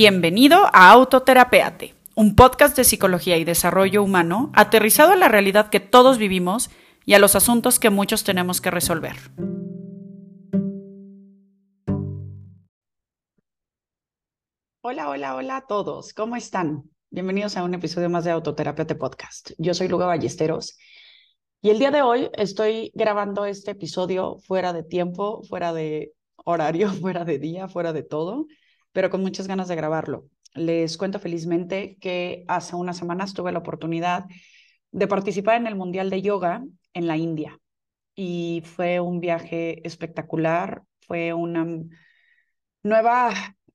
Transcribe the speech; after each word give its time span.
Bienvenido 0.00 0.66
a 0.72 0.92
Autoterapeate, 0.92 1.92
un 2.14 2.36
podcast 2.36 2.76
de 2.76 2.84
psicología 2.84 3.36
y 3.36 3.42
desarrollo 3.42 4.00
humano 4.04 4.52
aterrizado 4.54 5.10
a 5.10 5.16
la 5.16 5.26
realidad 5.26 5.70
que 5.70 5.80
todos 5.80 6.18
vivimos 6.18 6.70
y 7.04 7.14
a 7.14 7.18
los 7.18 7.34
asuntos 7.34 7.80
que 7.80 7.90
muchos 7.90 8.22
tenemos 8.22 8.60
que 8.60 8.70
resolver. 8.70 9.16
Hola, 14.82 15.08
hola, 15.08 15.34
hola 15.34 15.56
a 15.56 15.66
todos, 15.66 16.14
¿cómo 16.14 16.36
están? 16.36 16.84
Bienvenidos 17.10 17.56
a 17.56 17.64
un 17.64 17.74
episodio 17.74 18.08
más 18.08 18.24
de 18.24 18.30
Autoterapeate 18.30 18.94
Podcast. 18.94 19.50
Yo 19.58 19.74
soy 19.74 19.88
Luga 19.88 20.06
Ballesteros 20.06 20.78
y 21.60 21.70
el 21.70 21.80
día 21.80 21.90
de 21.90 22.02
hoy 22.02 22.30
estoy 22.34 22.92
grabando 22.94 23.46
este 23.46 23.72
episodio 23.72 24.38
fuera 24.46 24.72
de 24.72 24.84
tiempo, 24.84 25.42
fuera 25.42 25.72
de 25.72 26.12
horario, 26.36 26.88
fuera 27.00 27.24
de 27.24 27.40
día, 27.40 27.66
fuera 27.66 27.92
de 27.92 28.04
todo 28.04 28.46
pero 28.98 29.10
con 29.10 29.22
muchas 29.22 29.46
ganas 29.46 29.68
de 29.68 29.76
grabarlo. 29.76 30.26
Les 30.54 30.98
cuento 30.98 31.20
felizmente 31.20 31.96
que 32.00 32.44
hace 32.48 32.74
unas 32.74 32.96
semanas 32.96 33.32
tuve 33.32 33.52
la 33.52 33.60
oportunidad 33.60 34.24
de 34.90 35.06
participar 35.06 35.54
en 35.54 35.68
el 35.68 35.76
Mundial 35.76 36.10
de 36.10 36.20
Yoga 36.20 36.64
en 36.94 37.06
la 37.06 37.16
India 37.16 37.60
y 38.16 38.64
fue 38.64 38.98
un 38.98 39.20
viaje 39.20 39.86
espectacular, 39.86 40.82
fue 41.06 41.32
una 41.32 41.64
nueva 42.82 43.30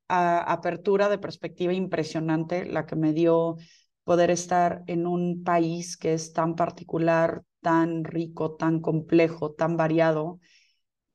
apertura 0.09 1.07
de 1.07 1.19
perspectiva 1.19 1.71
impresionante 1.71 2.65
la 2.65 2.85
que 2.85 2.97
me 2.97 3.13
dio 3.13 3.55
poder 4.03 4.29
estar 4.29 4.83
en 4.87 5.07
un 5.07 5.45
país 5.45 5.95
que 5.95 6.15
es 6.15 6.33
tan 6.33 6.57
particular, 6.57 7.43
tan 7.61 8.03
rico, 8.03 8.57
tan 8.57 8.81
complejo, 8.81 9.53
tan 9.53 9.77
variado, 9.77 10.41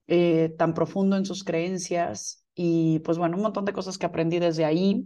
eh, 0.06 0.54
tan 0.56 0.72
profundo 0.72 1.18
en 1.18 1.26
sus 1.26 1.44
creencias 1.44 2.46
y 2.60 2.98
pues 3.00 3.18
bueno, 3.18 3.36
un 3.36 3.42
montón 3.44 3.64
de 3.66 3.72
cosas 3.72 3.98
que 3.98 4.06
aprendí 4.06 4.40
desde 4.40 4.64
ahí. 4.64 5.04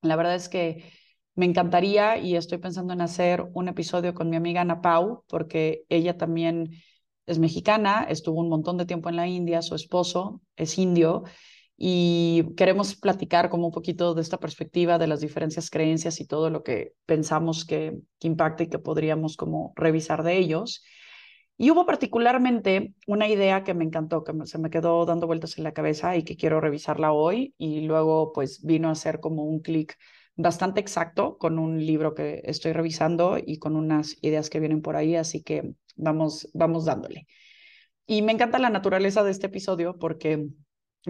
La 0.00 0.14
verdad 0.14 0.36
es 0.36 0.48
que 0.48 0.84
me 1.34 1.44
encantaría 1.44 2.18
y 2.18 2.36
estoy 2.36 2.58
pensando 2.58 2.92
en 2.92 3.00
hacer 3.00 3.44
un 3.52 3.66
episodio 3.66 4.14
con 4.14 4.30
mi 4.30 4.36
amiga 4.36 4.60
Ana 4.60 4.80
Pau, 4.80 5.24
porque 5.26 5.82
ella 5.88 6.16
también 6.16 6.70
es 7.26 7.40
mexicana, 7.40 8.06
estuvo 8.08 8.40
un 8.40 8.48
montón 8.48 8.76
de 8.78 8.86
tiempo 8.86 9.08
en 9.08 9.16
la 9.16 9.26
India, 9.26 9.60
su 9.60 9.74
esposo 9.74 10.40
es 10.54 10.78
indio 10.78 11.24
y 11.76 12.54
queremos 12.56 12.94
platicar 12.94 13.50
como 13.50 13.66
un 13.66 13.72
poquito 13.72 14.14
de 14.14 14.22
esta 14.22 14.38
perspectiva 14.38 14.96
de 14.96 15.08
las 15.08 15.20
diferencias 15.20 15.70
creencias 15.70 16.20
y 16.20 16.28
todo 16.28 16.48
lo 16.48 16.62
que 16.62 16.92
pensamos 17.06 17.64
que, 17.64 17.98
que 18.20 18.28
impacta 18.28 18.62
y 18.62 18.68
que 18.68 18.78
podríamos 18.78 19.36
como 19.36 19.72
revisar 19.74 20.22
de 20.22 20.38
ellos. 20.38 20.84
Y 21.56 21.70
hubo 21.70 21.86
particularmente 21.86 22.94
una 23.06 23.28
idea 23.28 23.62
que 23.62 23.74
me 23.74 23.84
encantó, 23.84 24.24
que 24.24 24.32
se 24.46 24.58
me 24.58 24.70
quedó 24.70 25.06
dando 25.06 25.26
vueltas 25.26 25.56
en 25.56 25.64
la 25.64 25.72
cabeza 25.72 26.16
y 26.16 26.24
que 26.24 26.36
quiero 26.36 26.60
revisarla 26.60 27.12
hoy. 27.12 27.54
Y 27.58 27.82
luego 27.82 28.32
pues 28.32 28.62
vino 28.64 28.90
a 28.90 28.94
ser 28.94 29.20
como 29.20 29.44
un 29.44 29.60
clic 29.60 29.96
bastante 30.36 30.80
exacto 30.80 31.38
con 31.38 31.58
un 31.60 31.84
libro 31.84 32.14
que 32.14 32.42
estoy 32.44 32.72
revisando 32.72 33.38
y 33.38 33.58
con 33.58 33.76
unas 33.76 34.16
ideas 34.20 34.50
que 34.50 34.58
vienen 34.60 34.82
por 34.82 34.96
ahí. 34.96 35.14
Así 35.14 35.42
que 35.42 35.74
vamos, 35.96 36.48
vamos 36.54 36.84
dándole. 36.84 37.26
Y 38.06 38.22
me 38.22 38.32
encanta 38.32 38.58
la 38.58 38.70
naturaleza 38.70 39.22
de 39.22 39.30
este 39.30 39.46
episodio 39.46 39.98
porque 39.98 40.48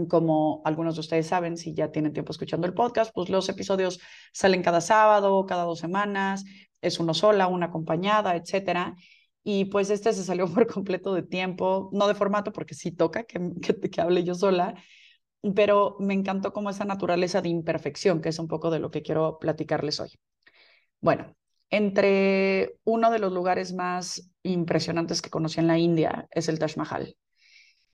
como 0.08 0.60
algunos 0.64 0.94
de 0.96 1.00
ustedes 1.00 1.26
saben, 1.26 1.56
si 1.56 1.72
ya 1.72 1.90
tienen 1.90 2.12
tiempo 2.12 2.32
escuchando 2.32 2.66
el 2.66 2.74
podcast, 2.74 3.12
pues 3.14 3.30
los 3.30 3.48
episodios 3.48 4.00
salen 4.32 4.62
cada 4.62 4.80
sábado, 4.80 5.46
cada 5.46 5.64
dos 5.64 5.78
semanas, 5.78 6.44
es 6.80 6.98
uno 7.00 7.14
sola, 7.14 7.46
una 7.46 7.66
acompañada, 7.66 8.36
etcétera. 8.36 8.94
Y 9.44 9.66
pues 9.66 9.90
este 9.90 10.12
se 10.12 10.24
salió 10.24 10.46
por 10.52 10.66
completo 10.66 11.14
de 11.14 11.22
tiempo, 11.22 11.90
no 11.92 12.08
de 12.08 12.14
formato, 12.14 12.52
porque 12.52 12.74
sí 12.74 12.90
toca 12.90 13.24
que, 13.24 13.38
que, 13.90 14.00
hable 14.00 14.24
yo 14.24 14.34
sola, 14.34 14.74
pero 15.54 15.96
me 16.00 16.14
encantó 16.14 16.52
como 16.52 16.70
esa 16.70 16.84
naturaleza 16.84 17.42
de 17.42 17.50
imperfección, 17.50 18.20
que 18.20 18.30
es 18.30 18.38
un 18.38 18.48
poco 18.48 18.70
de 18.70 18.78
lo 18.80 18.90
que 18.90 19.02
quiero 19.02 19.38
platicarles 19.38 20.00
hoy. 20.00 20.10
Bueno, 21.00 21.36
entre 21.70 22.78
uno 22.84 23.10
de 23.10 23.18
los 23.18 23.32
lugares 23.32 23.74
más 23.74 24.30
impresionantes 24.42 25.20
que 25.20 25.30
conocí 25.30 25.60
en 25.60 25.66
la 25.66 25.78
India 25.78 26.26
es 26.30 26.48
el 26.48 26.58
Taj 26.58 26.76
Mahal. 26.76 27.16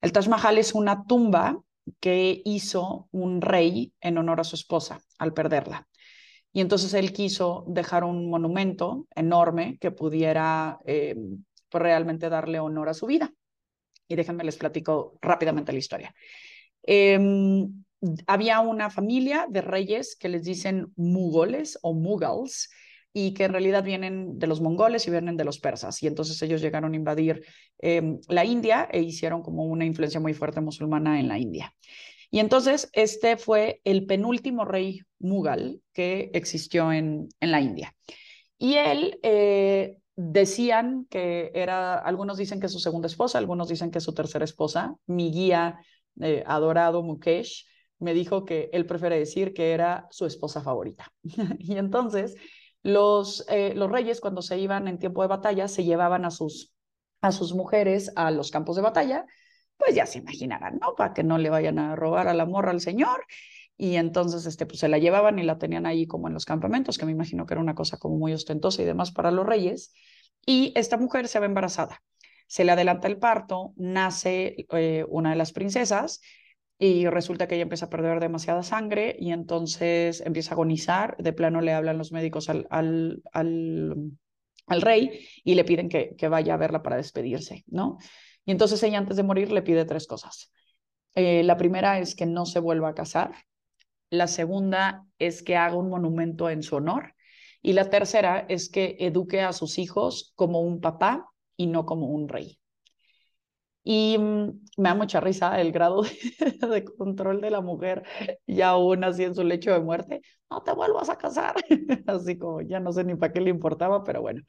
El 0.01 0.13
Taj 0.13 0.27
Mahal 0.29 0.57
es 0.57 0.73
una 0.73 1.05
tumba 1.05 1.61
que 1.99 2.41
hizo 2.45 3.09
un 3.11 3.41
rey 3.41 3.93
en 3.99 4.17
honor 4.17 4.39
a 4.39 4.43
su 4.43 4.55
esposa 4.55 5.01
al 5.17 5.33
perderla. 5.33 5.87
Y 6.53 6.61
entonces 6.61 6.93
él 6.93 7.13
quiso 7.13 7.63
dejar 7.67 8.03
un 8.03 8.29
monumento 8.29 9.07
enorme 9.15 9.77
que 9.79 9.91
pudiera 9.91 10.79
eh, 10.85 11.15
pues, 11.69 11.81
realmente 11.81 12.29
darle 12.29 12.59
honor 12.59 12.89
a 12.89 12.93
su 12.93 13.05
vida. 13.05 13.33
Y 14.07 14.15
déjenme 14.15 14.43
les 14.43 14.57
platico 14.57 15.17
rápidamente 15.21 15.71
la 15.71 15.79
historia. 15.79 16.13
Em, 16.83 17.83
había 18.27 18.59
una 18.59 18.89
familia 18.89 19.47
de 19.49 19.61
reyes 19.61 20.17
que 20.19 20.29
les 20.29 20.43
dicen 20.43 20.91
mugoles 20.95 21.79
o 21.81 21.93
mughals 21.93 22.69
y 23.13 23.33
que 23.33 23.45
en 23.45 23.51
realidad 23.51 23.83
vienen 23.83 24.39
de 24.39 24.47
los 24.47 24.61
mongoles 24.61 25.07
y 25.07 25.11
vienen 25.11 25.37
de 25.37 25.45
los 25.45 25.59
persas. 25.59 26.01
Y 26.03 26.07
entonces 26.07 26.41
ellos 26.41 26.61
llegaron 26.61 26.93
a 26.93 26.95
invadir 26.95 27.45
em, 27.79 28.19
la 28.27 28.45
India 28.45 28.89
e 28.91 29.01
hicieron 29.01 29.41
como 29.41 29.65
una 29.65 29.85
influencia 29.85 30.19
muy 30.19 30.33
fuerte 30.33 30.61
musulmana 30.61 31.19
en 31.19 31.27
la 31.27 31.37
India. 31.37 31.73
Y 32.31 32.39
entonces 32.39 32.89
este 32.93 33.35
fue 33.35 33.81
el 33.83 34.05
penúltimo 34.05 34.63
rey 34.63 35.01
mughal 35.19 35.81
que 35.93 36.31
existió 36.33 36.91
en, 36.93 37.27
en 37.41 37.51
la 37.51 37.59
India. 37.59 37.93
Y 38.57 38.75
él 38.75 39.19
eh, 39.21 39.97
decían 40.15 41.05
que 41.09 41.51
era, 41.53 41.95
algunos 41.95 42.37
dicen 42.37 42.61
que 42.61 42.69
su 42.69 42.79
segunda 42.79 43.07
esposa, 43.07 43.37
algunos 43.37 43.67
dicen 43.67 43.91
que 43.91 43.99
su 43.99 44.13
tercera 44.13 44.45
esposa. 44.45 44.95
Mi 45.07 45.31
guía 45.31 45.79
eh, 46.21 46.43
adorado 46.47 47.03
Mukesh 47.03 47.67
me 47.99 48.13
dijo 48.13 48.45
que 48.45 48.69
él 48.71 48.85
prefiere 48.85 49.19
decir 49.19 49.53
que 49.53 49.71
era 49.71 50.07
su 50.09 50.25
esposa 50.25 50.61
favorita. 50.61 51.11
y 51.59 51.77
entonces 51.77 52.35
los, 52.81 53.45
eh, 53.49 53.73
los 53.75 53.91
reyes 53.91 54.21
cuando 54.21 54.41
se 54.41 54.57
iban 54.57 54.87
en 54.87 54.99
tiempo 54.99 55.21
de 55.21 55.27
batalla 55.27 55.67
se 55.67 55.83
llevaban 55.83 56.23
a 56.23 56.31
sus, 56.31 56.73
a 57.19 57.31
sus 57.33 57.53
mujeres 57.53 58.11
a 58.15 58.31
los 58.31 58.51
campos 58.51 58.77
de 58.77 58.81
batalla 58.83 59.25
pues 59.83 59.95
ya 59.95 60.05
se 60.05 60.19
imaginarán, 60.19 60.79
¿no? 60.79 60.95
Para 60.95 61.13
que 61.13 61.23
no 61.23 61.37
le 61.37 61.49
vayan 61.49 61.79
a 61.79 61.95
robar 61.95 62.27
a 62.27 62.33
la 62.33 62.45
morra 62.45 62.71
al 62.71 62.81
señor. 62.81 63.25
Y 63.77 63.95
entonces, 63.95 64.45
este, 64.45 64.65
pues 64.65 64.79
se 64.79 64.87
la 64.87 64.99
llevaban 64.99 65.39
y 65.39 65.43
la 65.43 65.57
tenían 65.57 65.85
ahí 65.87 66.05
como 66.05 66.27
en 66.27 66.33
los 66.35 66.45
campamentos, 66.45 66.97
que 66.97 67.05
me 67.05 67.11
imagino 67.11 67.45
que 67.45 67.55
era 67.55 67.61
una 67.61 67.73
cosa 67.75 67.97
como 67.97 68.17
muy 68.17 68.33
ostentosa 68.33 68.81
y 68.81 68.85
demás 68.85 69.11
para 69.11 69.31
los 69.31 69.45
reyes. 69.45 69.93
Y 70.45 70.71
esta 70.75 70.97
mujer 70.97 71.27
se 71.27 71.39
ve 71.39 71.47
embarazada. 71.47 72.01
Se 72.47 72.63
le 72.63 72.71
adelanta 72.73 73.07
el 73.07 73.17
parto, 73.17 73.73
nace 73.77 74.67
eh, 74.71 75.05
una 75.09 75.31
de 75.31 75.35
las 75.35 75.51
princesas 75.51 76.21
y 76.77 77.07
resulta 77.07 77.47
que 77.47 77.55
ella 77.55 77.63
empieza 77.63 77.85
a 77.85 77.89
perder 77.89 78.19
demasiada 78.19 78.63
sangre 78.63 79.15
y 79.19 79.31
entonces 79.31 80.21
empieza 80.21 80.51
a 80.51 80.53
agonizar. 80.55 81.15
De 81.17 81.33
plano 81.33 81.61
le 81.61 81.73
hablan 81.73 81.97
los 81.97 82.11
médicos 82.11 82.49
al, 82.49 82.67
al, 82.69 83.21
al, 83.31 84.11
al 84.67 84.81
rey 84.81 85.27
y 85.43 85.55
le 85.55 85.63
piden 85.63 85.89
que, 85.89 86.15
que 86.17 86.27
vaya 86.27 86.55
a 86.55 86.57
verla 86.57 86.83
para 86.83 86.97
despedirse, 86.97 87.63
¿no? 87.67 87.97
Y 88.45 88.51
entonces 88.51 88.81
ella 88.83 88.97
antes 88.97 89.17
de 89.17 89.23
morir 89.23 89.51
le 89.51 89.61
pide 89.61 89.85
tres 89.85 90.07
cosas. 90.07 90.51
Eh, 91.15 91.43
la 91.43 91.57
primera 91.57 91.99
es 91.99 92.15
que 92.15 92.25
no 92.25 92.45
se 92.45 92.59
vuelva 92.59 92.89
a 92.89 92.95
casar. 92.95 93.33
La 94.09 94.27
segunda 94.27 95.05
es 95.19 95.43
que 95.43 95.55
haga 95.55 95.75
un 95.75 95.89
monumento 95.89 96.49
en 96.49 96.63
su 96.63 96.75
honor. 96.75 97.15
Y 97.61 97.73
la 97.73 97.89
tercera 97.89 98.45
es 98.49 98.69
que 98.69 98.97
eduque 98.99 99.41
a 99.41 99.53
sus 99.53 99.77
hijos 99.77 100.33
como 100.35 100.61
un 100.61 100.81
papá 100.81 101.31
y 101.55 101.67
no 101.67 101.85
como 101.85 102.07
un 102.07 102.27
rey. 102.27 102.59
Y 103.83 104.17
mm, 104.17 104.61
me 104.77 104.89
da 104.89 104.95
mucha 104.95 105.19
risa 105.19 105.59
el 105.59 105.71
grado 105.71 106.03
de, 106.71 106.85
control 106.85 107.41
de 107.41 107.49
la 107.49 107.61
mujer, 107.61 108.03
ya 108.45 108.69
aún 108.69 109.03
así 109.03 109.23
en 109.23 109.35
su 109.35 109.43
lecho 109.43 109.71
de 109.71 109.79
muerte. 109.79 110.21
No 110.49 110.61
te 110.63 110.73
vuelvas 110.73 111.09
a 111.09 111.17
casar. 111.17 111.55
Así 112.07 112.37
como 112.37 112.59
ya 112.61 112.81
no 112.81 112.91
sé 112.91 113.05
ni 113.05 113.15
para 113.15 113.31
qué 113.31 113.39
le 113.39 113.49
importaba, 113.49 114.03
pero 114.03 114.21
bueno. 114.21 114.41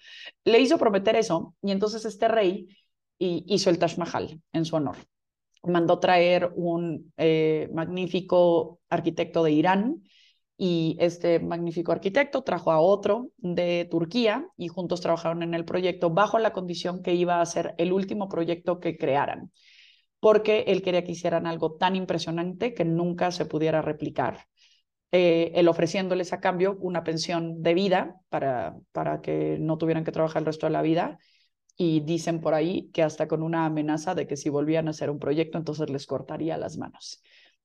Le 0.45 0.59
hizo 0.59 0.77
prometer 0.77 1.15
eso. 1.15 1.55
Y 1.63 1.71
entonces 1.71 2.05
este 2.05 2.27
rey 2.27 2.67
y 3.23 3.45
hizo 3.47 3.71
el 3.71 3.79
Taj 3.79 3.99
Mahal 3.99 4.41
en 4.53 4.65
su 4.65 4.75
honor. 4.75 4.97
Mandó 5.63 6.01
traer 6.01 6.51
un 6.57 7.13
eh, 7.17 7.69
magnífico 7.73 8.81
arquitecto 8.91 9.45
de 9.45 9.53
Irán 9.53 10.03
y 10.57 10.97
este 10.99 11.39
magnífico 11.39 11.93
arquitecto 11.93 12.43
trajo 12.43 12.73
a 12.73 12.81
otro 12.81 13.29
de 13.37 13.87
Turquía 13.89 14.49
y 14.57 14.67
juntos 14.67 15.01
trabajaron 15.01 15.45
en 15.45 15.55
el 15.55 15.65
proyecto 15.65 16.11
bajo 16.11 16.41
la 16.41 16.53
condición 16.53 17.01
que 17.01 17.15
iba 17.15 17.41
a 17.41 17.47
ser 17.47 17.77
el 17.79 17.93
último 17.93 18.29
proyecto 18.29 18.81
que 18.81 18.97
crearan, 18.97 19.53
porque 20.19 20.65
él 20.67 20.83
quería 20.83 21.05
que 21.05 21.13
hicieran 21.13 21.47
algo 21.47 21.77
tan 21.77 21.95
impresionante 21.95 22.75
que 22.75 22.85
nunca 22.85 23.31
se 23.31 23.47
pudiera 23.47 23.83
replicar. 23.83 24.47
Eh, 25.13 25.53
él 25.55 25.69
ofreciéndoles 25.69 26.33
a 26.33 26.41
cambio 26.41 26.77
una 26.81 27.05
pensión 27.05 27.63
de 27.63 27.75
vida 27.75 28.17
para, 28.31 28.75
para 28.91 29.21
que 29.21 29.59
no 29.61 29.79
tuvieran 29.79 30.03
que 30.03 30.11
trabajar 30.11 30.43
el 30.43 30.47
resto 30.47 30.67
de 30.67 30.73
la 30.73 30.83
vida 30.83 31.21
y 31.77 32.01
dicen 32.01 32.41
por 32.41 32.55
ahí 32.55 32.91
que 32.93 33.03
hasta 33.03 33.29
con 33.29 33.43
una 33.43 33.67
amenaza 33.67 34.15
de 34.15 34.27
que 34.27 34.37
si 34.37 34.49
volvían 34.49 34.89
a 34.89 34.91
hacer 34.91 35.11
un 35.11 35.19
proyecto, 35.19 35.59
entonces 35.59 35.91
les 35.91 36.07
cortaría 36.07 36.57
las 36.59 36.77
manos. 36.77 37.23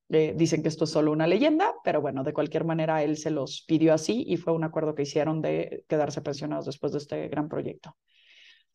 Eh, 0.09 0.33
dicen 0.37 0.63
que 0.63 0.69
esto 0.69 0.85
es 0.85 0.91
solo 0.91 1.11
una 1.11 1.27
leyenda, 1.27 1.73
pero 1.83 2.01
bueno, 2.01 2.23
de 2.23 2.31
cualquier 2.31 2.63
manera 2.63 3.03
él 3.03 3.17
se 3.17 3.29
los 3.29 3.65
pidió 3.67 3.93
así 3.93 4.23
y 4.25 4.37
fue 4.37 4.53
un 4.53 4.63
acuerdo 4.63 4.95
que 4.95 5.01
hicieron 5.01 5.41
de 5.41 5.83
quedarse 5.87 6.21
pensionados 6.21 6.65
después 6.65 6.93
de 6.93 6.99
este 6.99 7.27
gran 7.27 7.49
proyecto. 7.49 7.97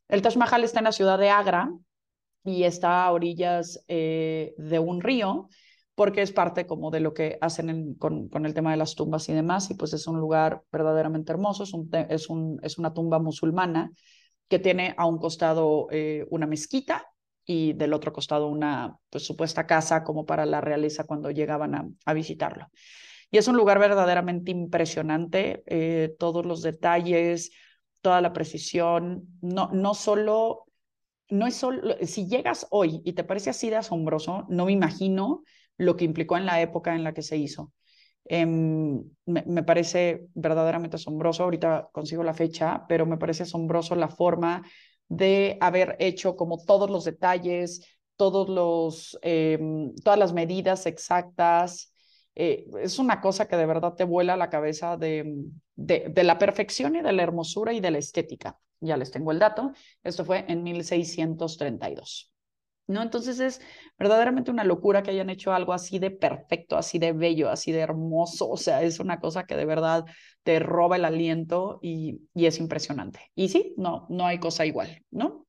El 0.09 0.21
Taj 0.21 0.37
Mahal 0.37 0.65
está 0.65 0.81
en 0.81 0.85
la 0.85 0.93
ciudad 0.93 1.19
de 1.19 1.31
Agra 1.31 1.73
y 2.45 2.65
está 2.65 3.05
a 3.05 3.13
orillas 3.13 3.83
eh, 3.89 4.53
de 4.59 4.79
un 4.79 5.01
río 5.01 5.49
porque 5.95 6.23
es 6.23 6.33
parte 6.33 6.67
como 6.67 6.91
de 6.91 7.01
lo 7.01 7.15
que 7.15 7.39
hacen 7.41 7.95
con, 7.95 8.29
con, 8.29 8.45
el 8.47 8.55
tema 8.55 8.71
de 8.71 8.79
las 8.79 8.95
tumbas 8.95 9.29
y 9.29 9.35
demás, 9.35 9.71
y 9.71 9.75
pues 9.75 9.93
es 9.93 10.07
un 10.07 10.19
lugar 10.19 10.63
verdaderamente 10.73 11.33
hermoso, 11.33 11.65
es, 11.65 11.75
un, 11.75 11.91
es, 12.09 12.29
un, 12.29 12.59
es 12.63 12.79
una 12.79 12.95
tumba 12.95 13.19
musulmana 13.19 13.93
que 14.53 14.59
tiene 14.59 14.95
a 14.99 15.07
un 15.07 15.17
costado 15.17 15.89
eh, 15.91 16.27
una 16.29 16.47
mezquita 16.47 17.07
y 17.43 17.73
del 17.73 17.95
otro 17.95 18.13
costado 18.13 18.49
una 18.49 18.99
pues, 19.09 19.25
supuesta 19.25 19.67
casa 19.67 20.05
como 20.05 20.27
para 20.27 20.45
la 20.45 20.61
realeza 20.61 21.05
cuando 21.05 21.31
llegaban 21.31 21.97
a, 22.05 22.13
visitarlo. 22.13 22.67
Y 23.31 23.39
es 23.39 23.49
un 23.49 23.57
lugar 23.57 23.79
verdaderamente 23.79 24.51
impresionante, 24.51 25.63
eh, 25.65 26.15
todos 26.19 26.45
los 26.45 26.61
detalles, 26.61 27.51
toda 28.03 28.21
la 28.21 28.35
precisión, 28.35 29.27
no, 29.41 29.71
no 29.73 29.95
solo, 29.95 30.67
no 31.31 31.47
es 31.47 31.57
solo, 31.57 31.97
si 32.03 32.27
llegas 32.27 32.67
hoy 32.71 33.01
y 33.07 33.15
te 33.15 33.25
parece 33.25 33.49
así 33.49 33.71
de 33.71 33.77
asombroso, 33.77 34.45
no 34.51 34.67
me 34.67 34.73
imagino 34.73 35.45
lo 35.79 35.97
que 35.97 36.05
implicó 36.05 36.37
en 36.37 36.45
la 36.45 36.61
época 36.61 36.95
en 36.95 37.05
la 37.05 37.15
que 37.15 37.23
se 37.23 37.39
hizo. 37.39 37.73
Em, 38.35 39.05
me, 39.27 39.63
parece 39.63 40.29
verdaderamente 40.35 40.97
asombroso, 40.97 41.43
ahorita 41.43 41.91
consigo 41.93 42.23
la 42.25 42.33
fecha, 42.33 42.87
pero 42.89 43.05
me 43.05 43.19
parece 43.19 43.43
asombroso 43.43 43.95
la 43.95 44.09
forma 44.09 44.63
de 45.07 45.59
haber 45.61 45.97
hecho 45.99 46.35
como 46.35 46.57
todos 46.65 46.89
los 46.89 47.05
detalles, 47.05 47.87
todos 48.17 48.49
los, 48.49 49.19
em, 49.21 49.95
todas 49.97 50.19
las 50.19 50.33
medidas 50.33 50.87
exactas. 50.87 51.93
Eh, 52.35 52.65
es 52.81 52.99
una 52.99 53.21
cosa 53.21 53.47
que 53.47 53.57
de 53.57 53.67
verdad 53.67 53.93
te 53.97 54.05
vuela 54.05 54.35
la 54.39 54.49
cabeza 54.49 54.97
de, 54.97 55.31
de, 55.75 56.09
de 56.09 56.25
la 56.25 56.39
perfección 56.39 56.97
y 56.97 57.03
de 57.03 57.13
la 57.13 57.23
hermosura 57.23 57.75
y 57.75 57.81
de 57.81 57.91
la 57.91 57.99
estética. 57.99 58.59
Ya 58.81 58.97
les 58.97 59.11
tengo 59.11 59.31
el 59.33 59.39
dato. 59.41 59.73
Esto 60.03 60.25
fue 60.25 60.47
en 60.49 60.63
1632. 60.63 62.32
¿No? 62.87 63.03
Entonces 63.03 63.41
es 63.41 63.61
verdaderamente 63.99 64.51
una 64.51 64.65
locura 64.65 65.03
que 65.03 65.11
hayan 65.11 65.31
hecho 65.31 65.53
algo 65.53 65.73
así 65.73 65.99
de 65.99 66.11
perfecto, 66.11 66.77
así 66.77 66.99
de 66.99 67.13
bello, 67.13 67.51
así 67.51 67.73
de 67.73 67.81
hermoso, 67.81 68.49
o 68.49 68.57
sea, 68.57 68.83
es 68.83 69.01
una 69.01 69.21
cosa 69.21 69.45
que 69.47 69.57
de 69.57 69.65
verdad 69.65 70.05
te 70.43 70.59
roba 70.59 70.97
el 70.97 71.05
aliento 71.05 71.79
y, 71.83 72.21
y 72.35 72.47
es 72.47 72.59
impresionante. 72.59 73.31
Y 73.35 73.49
sí, 73.49 73.75
no, 73.77 74.07
no 74.11 74.27
hay 74.27 74.39
cosa 74.39 74.67
igual, 74.67 75.03
¿no? 75.11 75.47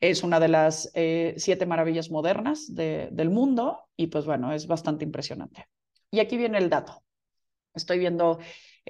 Es 0.00 0.22
una 0.22 0.38
de 0.40 0.48
las 0.48 0.90
eh, 0.94 1.34
siete 1.38 1.66
maravillas 1.66 2.10
modernas 2.10 2.72
de, 2.74 3.08
del 3.12 3.30
mundo 3.30 3.80
y 3.96 4.08
pues 4.08 4.26
bueno, 4.26 4.52
es 4.52 4.66
bastante 4.66 5.04
impresionante. 5.04 5.66
Y 6.10 6.20
aquí 6.20 6.36
viene 6.36 6.58
el 6.58 6.70
dato. 6.70 7.02
Estoy 7.74 7.98
viendo 7.98 8.38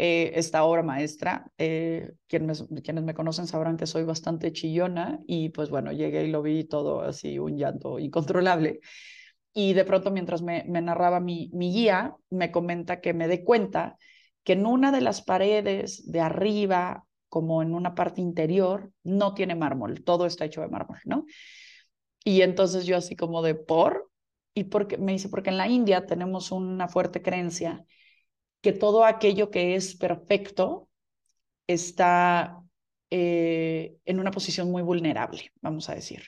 eh, 0.00 0.30
esta 0.38 0.62
obra 0.62 0.84
maestra. 0.84 1.50
Eh, 1.58 2.12
quienes, 2.28 2.64
quienes 2.84 3.02
me 3.02 3.14
conocen 3.14 3.48
sabrán 3.48 3.76
que 3.76 3.86
soy 3.86 4.04
bastante 4.04 4.52
chillona 4.52 5.18
y 5.26 5.48
pues 5.48 5.70
bueno, 5.70 5.90
llegué 5.90 6.22
y 6.24 6.30
lo 6.30 6.40
vi 6.40 6.62
todo 6.62 7.00
así, 7.00 7.36
un 7.40 7.58
llanto 7.58 7.98
incontrolable. 7.98 8.78
Y 9.52 9.72
de 9.72 9.84
pronto 9.84 10.12
mientras 10.12 10.40
me, 10.40 10.64
me 10.68 10.80
narraba 10.80 11.18
mi, 11.18 11.50
mi 11.52 11.72
guía, 11.72 12.14
me 12.30 12.52
comenta 12.52 13.00
que 13.00 13.12
me 13.12 13.26
dé 13.26 13.42
cuenta 13.42 13.96
que 14.44 14.52
en 14.52 14.66
una 14.66 14.92
de 14.92 15.00
las 15.00 15.20
paredes 15.20 16.08
de 16.08 16.20
arriba, 16.20 17.04
como 17.28 17.60
en 17.60 17.74
una 17.74 17.96
parte 17.96 18.20
interior, 18.20 18.92
no 19.02 19.34
tiene 19.34 19.56
mármol, 19.56 20.04
todo 20.04 20.26
está 20.26 20.44
hecho 20.44 20.60
de 20.60 20.68
mármol, 20.68 20.98
¿no? 21.06 21.24
Y 22.22 22.42
entonces 22.42 22.86
yo 22.86 22.96
así 22.96 23.16
como 23.16 23.42
de 23.42 23.56
por, 23.56 24.12
y 24.54 24.64
porque 24.64 24.96
me 24.96 25.10
dice, 25.10 25.28
porque 25.28 25.50
en 25.50 25.58
la 25.58 25.66
India 25.66 26.06
tenemos 26.06 26.52
una 26.52 26.86
fuerte 26.86 27.20
creencia 27.20 27.84
que 28.60 28.72
todo 28.72 29.04
aquello 29.04 29.50
que 29.50 29.74
es 29.74 29.96
perfecto 29.96 30.88
está 31.66 32.62
eh, 33.10 33.96
en 34.04 34.20
una 34.20 34.30
posición 34.30 34.70
muy 34.70 34.82
vulnerable, 34.82 35.52
vamos 35.60 35.88
a 35.88 35.94
decir. 35.94 36.22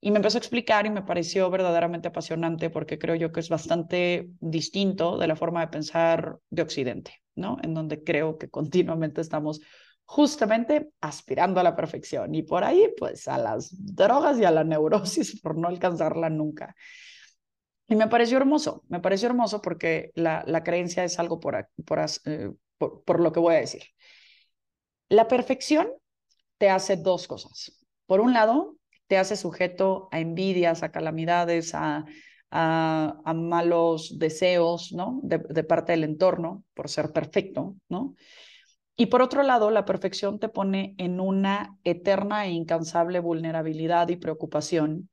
Y 0.00 0.10
me 0.10 0.16
empezó 0.16 0.38
a 0.38 0.40
explicar 0.40 0.86
y 0.86 0.90
me 0.90 1.02
pareció 1.02 1.50
verdaderamente 1.50 2.08
apasionante 2.08 2.70
porque 2.70 2.98
creo 2.98 3.14
yo 3.16 3.32
que 3.32 3.40
es 3.40 3.50
bastante 3.50 4.30
distinto 4.40 5.18
de 5.18 5.26
la 5.26 5.36
forma 5.36 5.60
de 5.60 5.68
pensar 5.68 6.38
de 6.48 6.62
Occidente, 6.62 7.20
¿no? 7.34 7.58
En 7.62 7.74
donde 7.74 8.02
creo 8.02 8.38
que 8.38 8.48
continuamente 8.48 9.20
estamos 9.20 9.60
justamente 10.06 10.90
aspirando 11.00 11.60
a 11.60 11.62
la 11.62 11.76
perfección 11.76 12.34
y 12.34 12.42
por 12.42 12.64
ahí 12.64 12.88
pues 12.98 13.28
a 13.28 13.38
las 13.38 13.70
drogas 13.94 14.40
y 14.40 14.44
a 14.44 14.50
la 14.50 14.64
neurosis 14.64 15.40
por 15.40 15.56
no 15.56 15.68
alcanzarla 15.68 16.30
nunca. 16.30 16.74
Y 17.90 17.96
me 17.96 18.06
pareció 18.06 18.36
hermoso, 18.36 18.84
me 18.88 19.00
pareció 19.00 19.28
hermoso 19.28 19.60
porque 19.60 20.12
la, 20.14 20.44
la 20.46 20.62
creencia 20.62 21.02
es 21.02 21.18
algo 21.18 21.40
por, 21.40 21.56
eh, 21.56 22.52
por, 22.78 23.02
por 23.02 23.18
lo 23.18 23.32
que 23.32 23.40
voy 23.40 23.56
a 23.56 23.58
decir. 23.58 23.82
La 25.08 25.26
perfección 25.26 25.88
te 26.58 26.70
hace 26.70 26.96
dos 26.96 27.26
cosas. 27.26 27.84
Por 28.06 28.20
un 28.20 28.32
lado, 28.32 28.76
te 29.08 29.18
hace 29.18 29.34
sujeto 29.34 30.08
a 30.12 30.20
envidias, 30.20 30.84
a 30.84 30.92
calamidades, 30.92 31.74
a, 31.74 32.04
a, 32.52 33.20
a 33.24 33.34
malos 33.34 34.20
deseos, 34.20 34.92
¿no? 34.92 35.18
De, 35.24 35.38
de, 35.38 35.64
parte 35.64 35.90
del 35.90 36.04
entorno 36.04 36.62
por 36.74 36.88
ser 36.88 37.12
perfecto, 37.12 37.74
¿no? 37.88 38.14
Y 38.94 39.06
por 39.06 39.20
otro 39.20 39.42
lado, 39.42 39.72
la 39.72 39.84
perfección 39.84 40.38
te 40.38 40.48
pone 40.48 40.94
en 40.98 41.18
una 41.18 41.76
eterna 41.82 42.46
e 42.46 42.50
incansable 42.50 43.18
vulnerabilidad 43.18 44.10
y 44.10 44.16
preocupación 44.16 45.09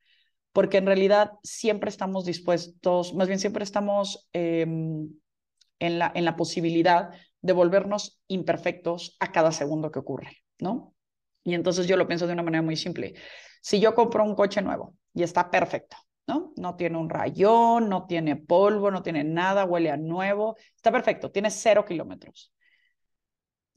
porque 0.57 0.77
en 0.77 0.87
realidad 0.87 1.33
siempre 1.43 1.91
estamos 1.91 2.25
dispuestos, 2.25 3.13
más 3.13 3.27
bien 3.27 3.37
siempre 3.37 3.63
estamos 3.63 4.27
eh, 4.33 4.61
en, 4.63 5.99
la, 5.99 6.11
en 6.15 6.25
la 6.25 6.35
posibilidad 6.35 7.11
de 7.43 7.53
volvernos 7.53 8.19
imperfectos 8.25 9.17
a 9.19 9.31
cada 9.31 9.51
segundo 9.51 9.91
que 9.91 9.99
ocurre, 9.99 10.43
¿no? 10.57 10.95
Y 11.43 11.53
entonces 11.53 11.85
yo 11.85 11.95
lo 11.95 12.07
pienso 12.07 12.25
de 12.25 12.33
una 12.33 12.41
manera 12.41 12.63
muy 12.63 12.75
simple. 12.75 13.13
Si 13.61 13.79
yo 13.79 13.93
compro 13.93 14.23
un 14.23 14.33
coche 14.33 14.63
nuevo 14.63 14.95
y 15.13 15.21
está 15.21 15.51
perfecto, 15.51 15.95
¿no? 16.25 16.53
No 16.55 16.75
tiene 16.75 16.97
un 16.97 17.11
rayón, 17.11 17.87
no 17.87 18.07
tiene 18.07 18.35
polvo, 18.35 18.89
no 18.89 19.03
tiene 19.03 19.23
nada, 19.23 19.63
huele 19.63 19.91
a 19.91 19.97
nuevo, 19.97 20.55
está 20.75 20.91
perfecto, 20.91 21.29
tiene 21.29 21.51
cero 21.51 21.85
kilómetros. 21.85 22.51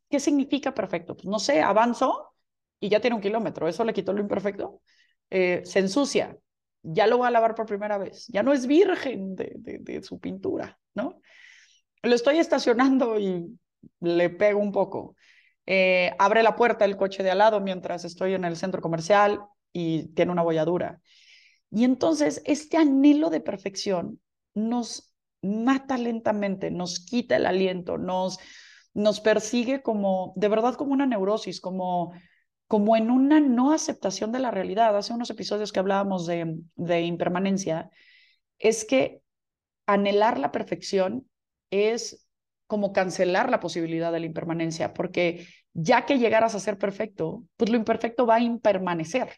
¿Qué 0.09 0.19
significa 0.19 0.73
perfecto? 0.73 1.15
Pues 1.15 1.27
no 1.27 1.41
sé, 1.41 1.61
avanzo 1.61 2.33
y 2.81 2.89
ya 2.89 3.01
tiene 3.01 3.17
un 3.17 3.23
kilómetro, 3.23 3.69
¿eso 3.69 3.85
le 3.85 3.93
quitó 3.93 4.15
lo 4.15 4.23
imperfecto? 4.23 4.81
Eh, 5.29 5.61
se 5.67 5.81
ensucia, 5.81 6.39
ya 6.83 7.07
lo 7.07 7.19
va 7.19 7.29
a 7.29 7.31
lavar 7.31 7.55
por 7.55 7.67
primera 7.67 7.99
vez, 7.99 8.27
ya 8.29 8.43
no 8.43 8.53
es 8.53 8.67
virgen 8.67 9.35
de, 9.37 10.01
su 10.03 10.19
pintura, 10.19 10.79
¿no? 10.95 11.21
Lo 12.03 12.15
estoy 12.15 12.39
estacionando 12.39 13.19
y 13.19 13.59
le 14.01 14.31
pego 14.31 14.61
un 14.61 14.73
poco. 14.73 15.17
Eh, 15.67 16.13
abre 16.19 16.43
la 16.43 16.57
puerta 16.57 16.85
el 16.85 16.97
coche 16.97 17.23
de 17.23 17.31
al 17.31 17.39
lado 17.39 17.61
mientras 17.61 18.05
estoy 18.05 18.35
en 18.35 18.45
el 18.45 18.57
centro 18.57 18.81
comercial 18.81 19.41
y 19.73 20.09
tiene 20.15 20.33
una 20.33 20.43
bolladura. 20.43 21.01
Y 21.71 21.85
entonces 21.85 22.43
este 22.47 22.79
anhelo 22.79 23.31
de 23.31 23.41
perfección 23.41 24.21
nos 24.55 25.15
mata 25.43 25.97
lentamente, 25.97 26.71
nos 26.71 27.01
quita 27.01 27.37
el 27.37 27.47
aliento, 27.47 27.99
nos, 27.99 28.39
nos 28.95 29.21
persigue 29.21 29.83
como, 29.83 30.33
de 30.37 30.49
verdad, 30.49 30.75
como 30.75 30.93
una 30.93 31.07
neurosis, 31.07 31.61
como 31.61 32.13
como 32.71 32.97
en 32.97 33.11
una 33.11 33.41
no 33.41 33.73
aceptación 33.73 34.31
de 34.31 34.39
la 34.39 34.53
realidad. 34.53 34.97
Hace 34.97 35.13
unos 35.13 35.29
episodios 35.29 35.73
que 35.73 35.81
hablábamos 35.81 36.25
de, 36.25 37.01
impermanencia, 37.01 37.91
es 38.61 38.85
que 38.85 39.23
anhelar 39.87 40.39
la 40.39 40.53
perfección 40.53 41.27
es 41.73 42.29
como 42.69 42.93
cancelar 42.93 43.51
la 43.51 43.59
posibilidad 43.59 44.13
de 44.13 44.21
la 44.21 44.27
impermanencia, 44.27 44.95
porque 44.95 45.49
ya 45.73 46.07
que 46.07 46.21
llegaras 46.21 46.55
a 46.55 46.61
ser 46.61 46.79
perfecto, 46.79 47.43
pues 47.57 47.73
lo 47.73 47.77
imperfecto 47.77 48.25
va 48.25 48.37
a 48.37 48.41
impermanecer. 48.41 49.31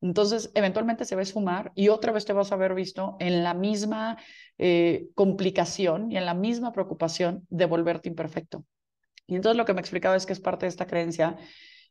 Entonces, 0.00 0.50
eventualmente 0.54 1.04
se 1.04 1.14
va 1.14 1.20
a 1.20 1.24
esfumar 1.24 1.72
y 1.74 1.88
otra 1.88 2.10
vez 2.10 2.24
te 2.24 2.32
vas 2.32 2.52
a 2.52 2.54
haber 2.54 2.74
visto 2.74 3.18
en 3.20 3.44
la 3.44 3.52
misma 3.52 4.16
eh, 4.56 5.08
complicación 5.14 6.10
y 6.10 6.16
en 6.16 6.24
la 6.24 6.32
misma 6.32 6.72
preocupación 6.72 7.46
de 7.50 7.66
volverte 7.66 8.08
imperfecto. 8.08 8.64
Y 9.26 9.36
entonces 9.36 9.58
lo 9.58 9.66
que 9.66 9.74
me 9.74 9.80
explicaba 9.82 10.16
es 10.16 10.24
que 10.24 10.32
es 10.32 10.40
parte 10.40 10.64
de 10.64 10.70
esta 10.70 10.86
creencia 10.86 11.36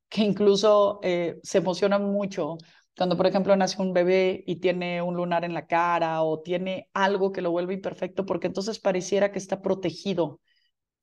que 0.10 0.22
incluso 0.24 1.00
eh, 1.04 1.40
se 1.44 1.60
emocionan 1.60 2.06
mucho 2.06 2.58
cuando, 2.98 3.16
por 3.16 3.28
ejemplo, 3.28 3.56
nace 3.56 3.82
un 3.82 3.94
bebé 3.94 4.44
y 4.48 4.56
tiene 4.58 5.02
un 5.04 5.16
lunar 5.16 5.46
en 5.46 5.54
la 5.54 5.68
cara 5.68 6.24
o 6.24 6.42
tiene 6.42 6.90
algo 6.94 7.32
que 7.32 7.42
lo 7.44 7.52
vuelve 7.52 7.76
imperfecto, 7.76 8.26
porque 8.26 8.48
entonces 8.48 8.80
pareciera 8.80 9.32
que 9.32 9.38
está 9.38 9.62
protegido 9.62 10.42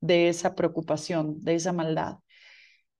de 0.01 0.29
esa 0.29 0.55
preocupación, 0.55 1.41
de 1.43 1.55
esa 1.55 1.73
maldad. 1.73 2.17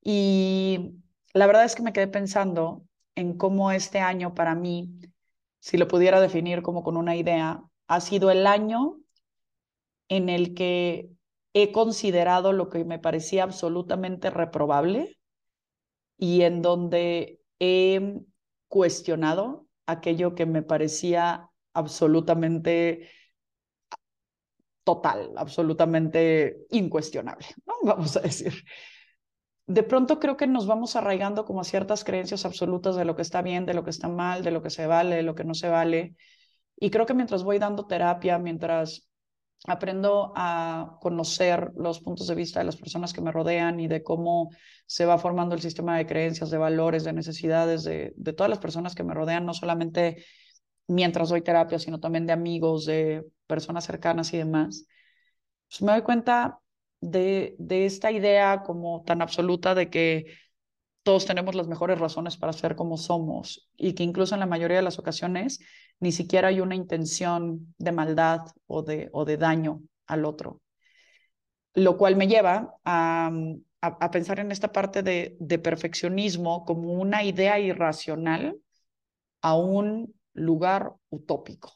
Y 0.01 0.93
la 1.33 1.47
verdad 1.47 1.65
es 1.65 1.75
que 1.75 1.83
me 1.83 1.93
quedé 1.93 2.07
pensando 2.07 2.85
en 3.15 3.37
cómo 3.37 3.71
este 3.71 3.99
año 3.99 4.33
para 4.33 4.55
mí, 4.55 4.89
si 5.59 5.77
lo 5.77 5.87
pudiera 5.87 6.21
definir 6.21 6.61
como 6.61 6.83
con 6.83 6.95
una 6.97 7.15
idea, 7.15 7.63
ha 7.87 8.01
sido 8.01 8.31
el 8.31 8.47
año 8.47 8.99
en 10.07 10.29
el 10.29 10.53
que 10.53 11.09
he 11.53 11.71
considerado 11.71 12.53
lo 12.53 12.69
que 12.69 12.85
me 12.85 12.99
parecía 12.99 13.43
absolutamente 13.43 14.29
reprobable 14.29 15.17
y 16.17 16.41
en 16.41 16.61
donde 16.61 17.41
he 17.59 18.21
cuestionado 18.67 19.67
aquello 19.85 20.35
que 20.35 20.45
me 20.45 20.63
parecía 20.63 21.49
absolutamente 21.73 23.09
total, 24.83 25.31
absolutamente 25.35 26.65
incuestionable, 26.69 27.47
¿no? 27.65 27.73
Vamos 27.83 28.15
a 28.17 28.21
decir. 28.21 28.53
De 29.67 29.81
pronto 29.81 30.19
creo 30.19 30.37
que 30.37 30.45
nos 30.45 30.67
vamos 30.67 30.95
arraigando 30.95 31.43
como 31.43 31.61
a 31.61 31.63
ciertas 31.63 32.03
creencias 32.03 32.45
absolutas 32.45 32.95
de 32.95 33.03
lo 33.03 33.15
que 33.15 33.23
está 33.23 33.41
bien, 33.41 33.65
de 33.65 33.73
lo 33.73 33.83
que 33.83 33.89
está 33.89 34.07
mal, 34.07 34.43
de 34.43 34.51
lo 34.51 34.61
que 34.61 34.69
se 34.69 34.85
vale, 34.85 35.15
de 35.15 35.23
lo 35.23 35.33
que 35.33 35.43
no 35.43 35.55
se 35.55 35.69
vale. 35.69 36.15
Y 36.77 36.91
creo 36.91 37.07
que 37.07 37.15
mientras 37.15 37.43
voy 37.43 37.57
dando 37.57 37.87
terapia, 37.87 38.37
mientras 38.37 39.09
aprendo 39.67 40.33
a 40.35 40.97
conocer 41.01 41.71
los 41.75 41.99
puntos 41.99 42.27
de 42.27 42.35
vista 42.35 42.59
de 42.59 42.65
las 42.65 42.77
personas 42.77 43.13
que 43.13 43.21
me 43.21 43.31
rodean 43.31 43.79
y 43.79 43.87
de 43.87 44.03
cómo 44.03 44.49
se 44.85 45.05
va 45.05 45.17
formando 45.17 45.55
el 45.55 45.61
sistema 45.61 45.97
de 45.97 46.05
creencias, 46.05 46.49
de 46.51 46.57
valores, 46.57 47.03
de 47.03 47.13
necesidades 47.13 47.83
de, 47.83 48.13
de 48.15 48.33
todas 48.33 48.49
las 48.49 48.59
personas 48.59 48.95
que 48.95 49.03
me 49.03 49.13
rodean, 49.13 49.45
no 49.45 49.53
solamente 49.53 50.23
mientras 50.87 51.29
doy 51.29 51.41
terapia, 51.41 51.79
sino 51.79 51.99
también 51.99 52.25
de 52.27 52.33
amigos, 52.33 52.85
de 52.85 53.25
personas 53.47 53.85
cercanas 53.85 54.33
y 54.33 54.37
demás. 54.37 54.87
Pues 55.69 55.81
me 55.81 55.91
doy 55.93 56.01
cuenta 56.03 56.59
de, 57.01 57.55
de 57.59 57.85
esta 57.85 58.11
idea 58.11 58.63
como 58.63 59.03
tan 59.03 59.21
absoluta 59.21 59.75
de 59.75 59.89
que 59.89 60.27
todos 61.05 61.27
tenemos 61.27 61.53
las 61.53 61.67
mejores 61.67 61.99
razones 61.99 62.35
para 62.35 62.51
ser 62.51 62.75
como 62.75 62.97
somos 62.97 63.69
y 63.77 63.93
que 63.93 64.01
incluso 64.01 64.33
en 64.33 64.39
la 64.39 64.47
mayoría 64.47 64.77
de 64.77 64.83
las 64.83 64.97
ocasiones 64.97 65.59
ni 65.99 66.11
siquiera 66.11 66.47
hay 66.47 66.61
una 66.61 66.73
intención 66.73 67.75
de 67.77 67.91
maldad 67.91 68.47
o 68.65 68.81
de, 68.81 69.09
o 69.13 69.23
de 69.23 69.37
daño 69.37 69.83
al 70.07 70.25
otro. 70.25 70.61
Lo 71.75 71.95
cual 71.97 72.15
me 72.15 72.27
lleva 72.27 72.73
a, 72.83 73.31
a, 73.81 74.09
pensar 74.09 74.39
en 74.39 74.51
esta 74.51 74.71
parte 74.71 75.03
de, 75.03 75.37
de 75.39 75.59
perfeccionismo 75.59 76.65
como 76.65 76.93
una 76.93 77.23
idea 77.23 77.59
irracional 77.59 78.57
a 79.43 79.55
un 79.55 80.11
lugar 80.33 80.93
utópico. 81.11 81.71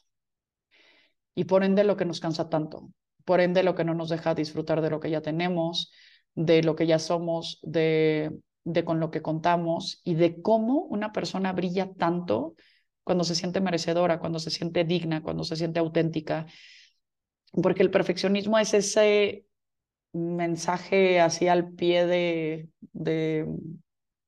Y 1.36 1.44
por 1.44 1.62
ende 1.62 1.84
lo 1.84 1.96
que 1.96 2.04
nos 2.04 2.18
cansa 2.18 2.48
tanto, 2.48 2.90
por 3.24 3.40
ende 3.40 3.62
lo 3.62 3.76
que 3.76 3.84
no 3.84 3.94
nos 3.94 4.08
deja 4.08 4.34
disfrutar 4.34 4.80
de 4.80 4.90
lo 4.90 4.98
que 4.98 5.10
ya 5.10 5.22
tenemos, 5.22 5.92
de 6.34 6.64
lo 6.64 6.74
que 6.74 6.88
ya 6.88 6.98
somos, 6.98 7.60
de 7.62 8.32
de 8.64 8.84
con 8.84 9.00
lo 9.00 9.10
que 9.10 9.22
contamos 9.22 10.00
y 10.04 10.14
de 10.14 10.42
cómo 10.42 10.80
una 10.82 11.12
persona 11.12 11.52
brilla 11.52 11.92
tanto 11.94 12.54
cuando 13.04 13.24
se 13.24 13.34
siente 13.34 13.60
merecedora, 13.60 14.18
cuando 14.18 14.38
se 14.38 14.50
siente 14.50 14.84
digna, 14.84 15.22
cuando 15.22 15.44
se 15.44 15.56
siente 15.56 15.80
auténtica. 15.80 16.46
Porque 17.62 17.82
el 17.82 17.90
perfeccionismo 17.90 18.58
es 18.58 18.74
ese 18.74 19.44
mensaje 20.12 21.20
así 21.20 21.48
al 21.48 21.72
pie 21.72 22.06
de, 22.06 22.68
de 22.92 23.46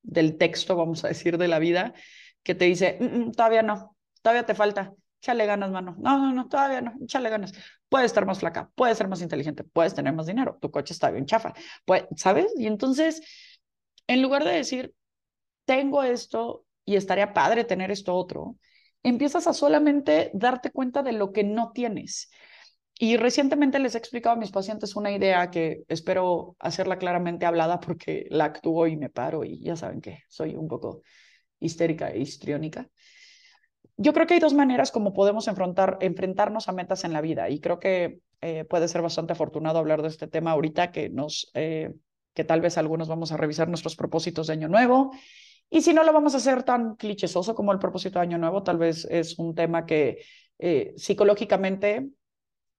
del 0.03 0.37
texto, 0.37 0.77
vamos 0.77 1.05
a 1.05 1.09
decir, 1.09 1.39
de 1.39 1.49
la 1.49 1.59
vida, 1.59 1.95
que 2.43 2.55
te 2.55 2.65
dice, 2.65 2.99
mm, 3.01 3.05
mm, 3.05 3.33
todavía 3.33 3.63
no, 3.63 3.97
todavía 4.21 4.45
te 4.45 4.55
falta, 4.55 4.95
échale 5.21 5.47
ganas, 5.47 5.71
mano. 5.71 5.97
No, 5.99 6.19
no, 6.19 6.33
no, 6.33 6.49
todavía 6.49 6.81
no, 6.81 6.95
échale 7.03 7.31
ganas. 7.31 7.53
Puedes 7.89 8.07
estar 8.07 8.27
más 8.27 8.41
flaca, 8.41 8.71
puedes 8.75 8.99
ser 8.99 9.09
más 9.09 9.23
inteligente, 9.23 9.65
puedes 9.65 9.95
tener 9.95 10.13
más 10.13 10.27
dinero, 10.27 10.59
tu 10.61 10.71
coche 10.71 10.93
está 10.93 11.11
bien 11.11 11.27
chafa, 11.27 11.55
pues, 11.85 12.05
¿sabes? 12.17 12.47
Y 12.57 12.67
entonces 12.67 13.23
en 14.07 14.23
lugar 14.23 14.45
de 14.45 14.53
decir, 14.53 14.95
tengo 15.65 16.03
esto 16.03 16.65
y 16.85 16.97
estaría 16.97 17.33
padre 17.33 17.65
tener 17.65 17.91
esto 17.91 18.15
otro, 18.15 18.57
empiezas 19.03 19.47
a 19.47 19.53
solamente 19.53 20.31
darte 20.35 20.71
cuenta 20.71 21.03
de 21.03 21.13
lo 21.13 21.33
que 21.33 21.45
no 21.45 21.73
tienes. 21.73 22.31
Y 22.99 23.17
recientemente 23.17 23.79
les 23.79 23.95
he 23.95 23.99
explicado 23.99 24.37
a 24.37 24.39
mis 24.39 24.53
pacientes 24.53 24.95
una 24.95 25.11
idea 25.11 25.51
que 25.51 25.83
espero 25.89 26.57
hacerla 26.61 26.99
claramente 26.99 27.47
hablada 27.47 27.81
porque 27.81 28.27
la 28.31 28.45
actúo 28.45 28.87
y 28.87 28.97
me 28.97 29.09
paro 29.09 29.45
y 29.45 29.61
ya 29.61 29.77
saben 29.77 30.01
que 30.01 30.21
soy 30.29 30.55
un 30.55 30.69
poco 30.69 31.03
histérica 31.59 32.11
e 32.11 32.21
histriónica. 32.21 32.89
Yo 33.97 34.13
creo 34.13 34.27
que 34.27 34.35
hay 34.35 34.41
dos 34.41 34.55
maneras 34.55 34.91
como 34.91 35.13
podemos 35.13 35.49
enfrentar, 35.49 35.99
enfrentarnos 36.01 36.69
a 36.69 36.73
metas 36.73 37.05
en 37.05 37.13
la 37.13 37.21
vida 37.21 37.51
y 37.51 37.61
creo 37.61 37.79
que 37.79 38.21
eh, 38.41 38.65
puede 38.65 38.89
ser 38.89 39.03
bastante 39.03 39.33
afortunado 39.33 39.79
hablar 39.79 40.03
de 40.03 40.09
este 40.09 40.27
tema 40.27 40.53
ahorita 40.53 40.93
que 40.93 41.09
nos 41.09 41.51
eh, 41.55 41.93
que 42.35 42.45
tal 42.45 42.61
vez 42.61 42.79
algunos 42.79 43.09
vamos 43.09 43.33
a 43.33 43.37
revisar 43.37 43.69
nuestros 43.69 43.97
propósitos 43.97 44.47
de 44.47 44.55
año 44.55 44.69
nuevo. 44.69 45.13
Y 45.71 45.83
si 45.83 45.95
no 45.95 46.05
lo 46.05 46.13
vamos 46.13 46.35
a 46.35 46.39
hacer 46.39 46.63
tan 46.63 46.97
clichésoso 46.97 47.55
como 47.55 47.73
el 47.73 47.79
propósito 47.79 48.19
de 48.19 48.25
año 48.25 48.39
nuevo, 48.39 48.63
tal 48.63 48.79
vez 48.79 49.07
es 49.11 49.39
un 49.39 49.55
tema 49.55 49.87
que 49.87 50.19
eh, 50.59 50.93
psicológicamente 50.97 52.11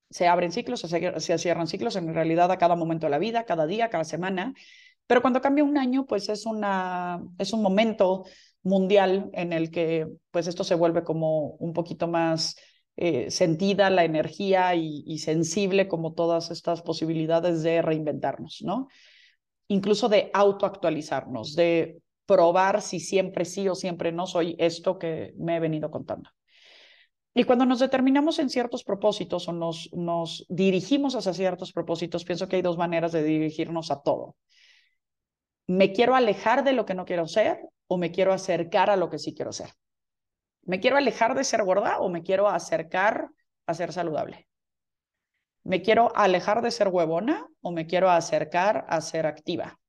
se 0.09 0.27
abren 0.27 0.51
ciclos, 0.51 0.81
se, 0.81 1.37
cierran 1.39 1.67
ciclos 1.67 1.95
en 1.95 2.13
realidad 2.13 2.51
a 2.51 2.57
cada 2.57 2.75
momento 2.75 3.07
de 3.07 3.11
la 3.11 3.17
vida, 3.17 3.45
cada 3.45 3.65
día, 3.65 3.89
cada 3.89 4.03
semana. 4.03 4.53
Pero 5.07 5.21
cuando 5.21 5.41
cambia 5.41 5.63
un 5.63 5.77
año, 5.77 6.05
pues 6.05 6.29
es, 6.29 6.45
una, 6.45 7.21
es 7.39 7.51
un 7.51 7.63
momento 7.63 8.25
mundial 8.61 9.29
en 9.33 9.53
el 9.53 9.71
que 9.71 10.07
pues 10.31 10.47
esto 10.47 10.63
se 10.63 10.75
vuelve 10.75 11.03
como 11.03 11.55
un 11.55 11.73
poquito 11.73 12.07
más 12.07 12.55
eh, 12.95 13.31
sentida 13.31 13.89
la 13.89 14.05
energía 14.05 14.75
y, 14.75 15.17
sensible 15.17 15.87
como 15.87 16.13
todas 16.13 16.51
estas 16.51 16.83
posibilidades 16.83 17.63
de 17.63 17.81
reinventarnos, 17.81 18.61
¿no? 18.63 18.87
Incluso 19.67 20.09
de 20.09 20.29
autoactualizarnos, 20.33 21.55
de 21.55 22.01
probar 22.25 22.81
si 22.81 22.99
siempre 22.99 23.45
sí 23.45 23.67
o 23.67 23.75
siempre 23.75 24.11
no 24.11 24.27
soy 24.27 24.55
esto 24.59 24.97
que 24.97 25.33
me 25.37 25.57
he 25.57 25.59
venido 25.59 25.91
contando. 25.91 26.29
Y 27.35 27.45
cuando 27.45 27.65
nos 27.65 27.79
determinamos 27.79 28.37
en 28.39 28.49
ciertos 28.49 28.83
propósitos 28.83 29.47
o 29.47 29.53
nos, 29.53 29.89
nos 29.93 30.45
dirigimos 30.49 31.15
hacia 31.15 31.33
ciertos 31.33 31.73
propósitos, 31.73 32.23
pienso 32.23 32.47
que 32.47 32.57
hay 32.57 32.61
dos 32.61 32.77
maneras 32.77 33.11
de 33.11 33.23
dirigirnos 33.23 33.89
a 33.89 34.01
todo. 34.01 34.35
¿Me 35.65 35.93
quiero 35.93 36.15
alejar 36.15 36.63
de 36.63 36.73
lo 36.73 36.85
que 36.85 36.93
no 36.93 37.05
quiero 37.05 37.27
ser 37.27 37.59
o 37.87 37.97
me 37.97 38.11
quiero 38.11 38.33
acercar 38.33 38.89
a 38.89 38.97
lo 38.97 39.09
que 39.09 39.17
sí 39.17 39.33
quiero 39.33 39.51
ser? 39.51 39.69
¿Me 40.63 40.79
quiero 40.79 40.97
alejar 40.97 41.35
de 41.35 41.43
ser 41.43 41.63
gorda 41.63 41.99
o 41.99 42.09
me 42.09 42.21
quiero 42.21 42.47
acercar 42.47 43.29
a 43.65 43.73
ser 43.73 43.91
saludable? 43.91 44.47
¿Me 45.63 45.81
quiero 45.81 46.11
alejar 46.15 46.61
de 46.61 46.71
ser 46.71 46.89
huevona 46.89 47.47
o 47.61 47.71
me 47.71 47.87
quiero 47.87 48.09
acercar 48.09 48.85
a 48.89 48.99
ser 49.01 49.25
activa? 49.25 49.79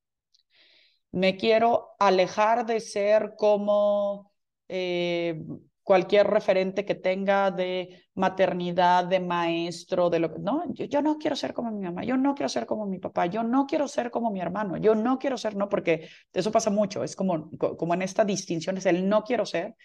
¿Me 1.11 1.37
quiero 1.37 1.95
alejar 1.99 2.65
de 2.65 2.79
ser 2.79 3.35
como 3.37 4.31
eh, 4.67 5.41
cualquier 5.85 6.27
referente 6.27 6.83
que 6.83 6.95
tenga 6.95 7.51
de 7.51 8.07
maternidad, 8.15 9.05
de 9.05 9.19
maestro, 9.19 10.09
de 10.09 10.19
lo 10.19 10.33
que... 10.33 10.39
No, 10.39 10.63
yo, 10.73 11.01
no 11.01 11.17
quiero 11.17 11.35
ser 11.35 11.53
como 11.53 11.71
mi 11.71 11.83
mamá, 11.83 12.03
yo 12.03 12.17
no 12.17 12.33
quiero 12.35 12.49
ser 12.49 12.65
como 12.65 12.85
mi 12.85 12.99
papá, 12.99 13.27
yo 13.27 13.43
no 13.43 13.67
quiero 13.67 13.87
ser 13.87 14.09
como 14.11 14.31
mi 14.31 14.41
hermano, 14.41 14.77
yo 14.77 14.95
no 14.95 15.19
quiero 15.19 15.37
ser, 15.37 15.55
no, 15.55 15.69
porque 15.69 16.09
eso 16.33 16.51
pasa 16.51 16.69
mucho, 16.71 17.03
es 17.03 17.15
como, 17.15 17.51
como 17.57 17.93
en 17.93 18.01
esta 18.01 18.25
distinción, 18.25 18.77
es 18.77 18.85
el 18.87 19.07
no 19.07 19.23
quiero 19.23 19.45
ser, 19.45 19.75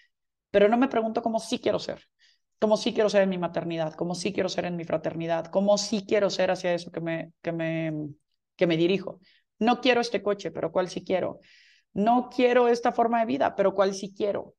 pero 0.50 0.68
no 0.68 0.78
me 0.78 0.88
pregunto 0.88 1.22
cómo 1.22 1.38
sí 1.38 1.58
quiero 1.58 1.78
ser 1.78 2.00
como 2.60 2.76
sí 2.76 2.92
quiero 2.92 3.08
ser 3.08 3.22
en 3.22 3.30
mi 3.30 3.38
maternidad, 3.38 3.94
como 3.94 4.14
sí 4.14 4.32
quiero 4.32 4.48
ser 4.48 4.66
en 4.66 4.76
mi 4.76 4.84
fraternidad, 4.84 5.46
como 5.46 5.78
sí 5.78 6.04
quiero 6.06 6.28
ser 6.28 6.50
hacia 6.50 6.74
eso 6.74 6.90
que 6.90 7.00
me, 7.00 7.32
que 7.40 7.52
me, 7.52 8.10
que 8.54 8.66
me 8.66 8.76
dirijo. 8.76 9.18
No 9.58 9.80
quiero 9.80 10.00
este 10.00 10.22
coche, 10.22 10.50
pero 10.50 10.70
cuál 10.70 10.88
sí 10.88 11.02
quiero. 11.02 11.40
No 11.92 12.28
quiero 12.30 12.68
esta 12.68 12.92
forma 12.92 13.20
de 13.20 13.26
vida, 13.26 13.56
pero 13.56 13.74
cuál 13.74 13.94
sí 13.94 14.12
quiero. 14.14 14.54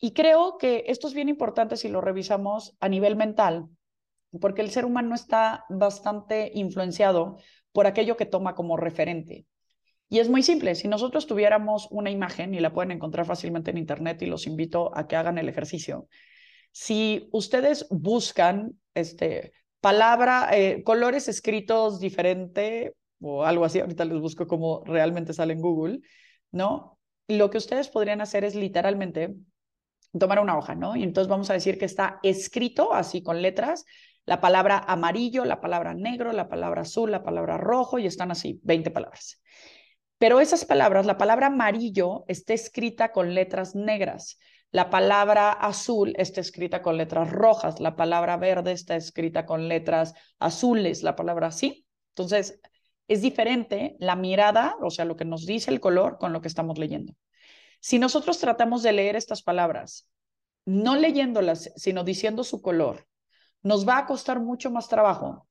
Y 0.00 0.12
creo 0.12 0.56
que 0.58 0.84
esto 0.86 1.06
es 1.06 1.14
bien 1.14 1.28
importante 1.28 1.76
si 1.76 1.88
lo 1.88 2.00
revisamos 2.00 2.76
a 2.80 2.88
nivel 2.88 3.14
mental, 3.14 3.68
porque 4.40 4.62
el 4.62 4.70
ser 4.70 4.84
humano 4.84 5.14
está 5.14 5.64
bastante 5.68 6.50
influenciado 6.54 7.36
por 7.72 7.86
aquello 7.86 8.16
que 8.16 8.26
toma 8.26 8.54
como 8.54 8.76
referente. 8.76 9.44
Y 10.08 10.20
es 10.20 10.30
muy 10.30 10.42
simple, 10.42 10.74
si 10.74 10.88
nosotros 10.88 11.26
tuviéramos 11.26 11.88
una 11.90 12.10
imagen, 12.10 12.54
y 12.54 12.60
la 12.60 12.72
pueden 12.72 12.92
encontrar 12.92 13.26
fácilmente 13.26 13.70
en 13.70 13.76
Internet, 13.76 14.22
y 14.22 14.26
los 14.26 14.46
invito 14.46 14.96
a 14.96 15.06
que 15.06 15.16
hagan 15.16 15.36
el 15.36 15.50
ejercicio, 15.50 16.08
si 16.72 17.28
ustedes 17.32 17.86
buscan 17.90 18.78
este, 18.94 19.52
palabra, 19.80 20.48
eh, 20.52 20.82
colores 20.84 21.28
escritos 21.28 22.00
diferente 22.00 22.94
o 23.20 23.44
algo 23.44 23.64
así, 23.64 23.80
ahorita 23.80 24.04
les 24.04 24.20
busco 24.20 24.46
como 24.46 24.84
realmente 24.84 25.32
sale 25.32 25.52
en 25.52 25.60
Google, 25.60 26.00
¿no? 26.52 26.98
Lo 27.26 27.50
que 27.50 27.58
ustedes 27.58 27.88
podrían 27.88 28.20
hacer 28.20 28.44
es 28.44 28.54
literalmente 28.54 29.34
tomar 30.18 30.40
una 30.40 30.56
hoja, 30.56 30.74
¿no? 30.74 30.96
Y 30.96 31.02
entonces 31.02 31.28
vamos 31.28 31.50
a 31.50 31.54
decir 31.54 31.78
que 31.78 31.84
está 31.84 32.20
escrito 32.22 32.94
así 32.94 33.22
con 33.22 33.42
letras 33.42 33.84
la 34.28 34.40
palabra 34.42 34.84
amarillo, 34.86 35.46
la 35.46 35.60
palabra 35.60 35.94
negro, 35.94 36.32
la 36.32 36.48
palabra 36.48 36.82
azul, 36.82 37.10
la 37.10 37.22
palabra 37.22 37.56
rojo 37.56 37.98
y 37.98 38.06
están 38.06 38.30
así 38.30 38.60
20 38.62 38.90
palabras. 38.90 39.40
Pero 40.18 40.40
esas 40.40 40.66
palabras, 40.66 41.06
la 41.06 41.16
palabra 41.16 41.46
amarillo 41.46 42.24
está 42.28 42.52
escrita 42.52 43.10
con 43.10 43.34
letras 43.34 43.74
negras. 43.74 44.38
La 44.70 44.90
palabra 44.90 45.50
azul 45.50 46.12
está 46.18 46.40
escrita 46.40 46.82
con 46.82 46.98
letras 46.98 47.30
rojas, 47.30 47.80
la 47.80 47.96
palabra 47.96 48.36
verde 48.36 48.72
está 48.72 48.96
escrita 48.96 49.46
con 49.46 49.68
letras 49.68 50.14
azules, 50.38 51.02
la 51.02 51.16
palabra 51.16 51.46
así. 51.46 51.86
Entonces, 52.10 52.60
es 53.08 53.22
diferente 53.22 53.96
la 53.98 54.14
mirada, 54.14 54.76
o 54.82 54.90
sea, 54.90 55.06
lo 55.06 55.16
que 55.16 55.24
nos 55.24 55.46
dice 55.46 55.70
el 55.70 55.80
color 55.80 56.18
con 56.18 56.34
lo 56.34 56.42
que 56.42 56.48
estamos 56.48 56.78
leyendo. 56.78 57.14
Si 57.80 57.98
nosotros 57.98 58.38
tratamos 58.38 58.82
de 58.82 58.92
leer 58.92 59.16
estas 59.16 59.42
palabras, 59.42 60.10
no 60.66 60.96
leyéndolas, 60.96 61.72
sino 61.76 62.04
diciendo 62.04 62.44
su 62.44 62.60
color, 62.60 63.06
nos 63.62 63.88
va 63.88 63.98
a 63.98 64.06
costar 64.06 64.40
mucho 64.40 64.70
más 64.70 64.88
trabajo 64.88 65.48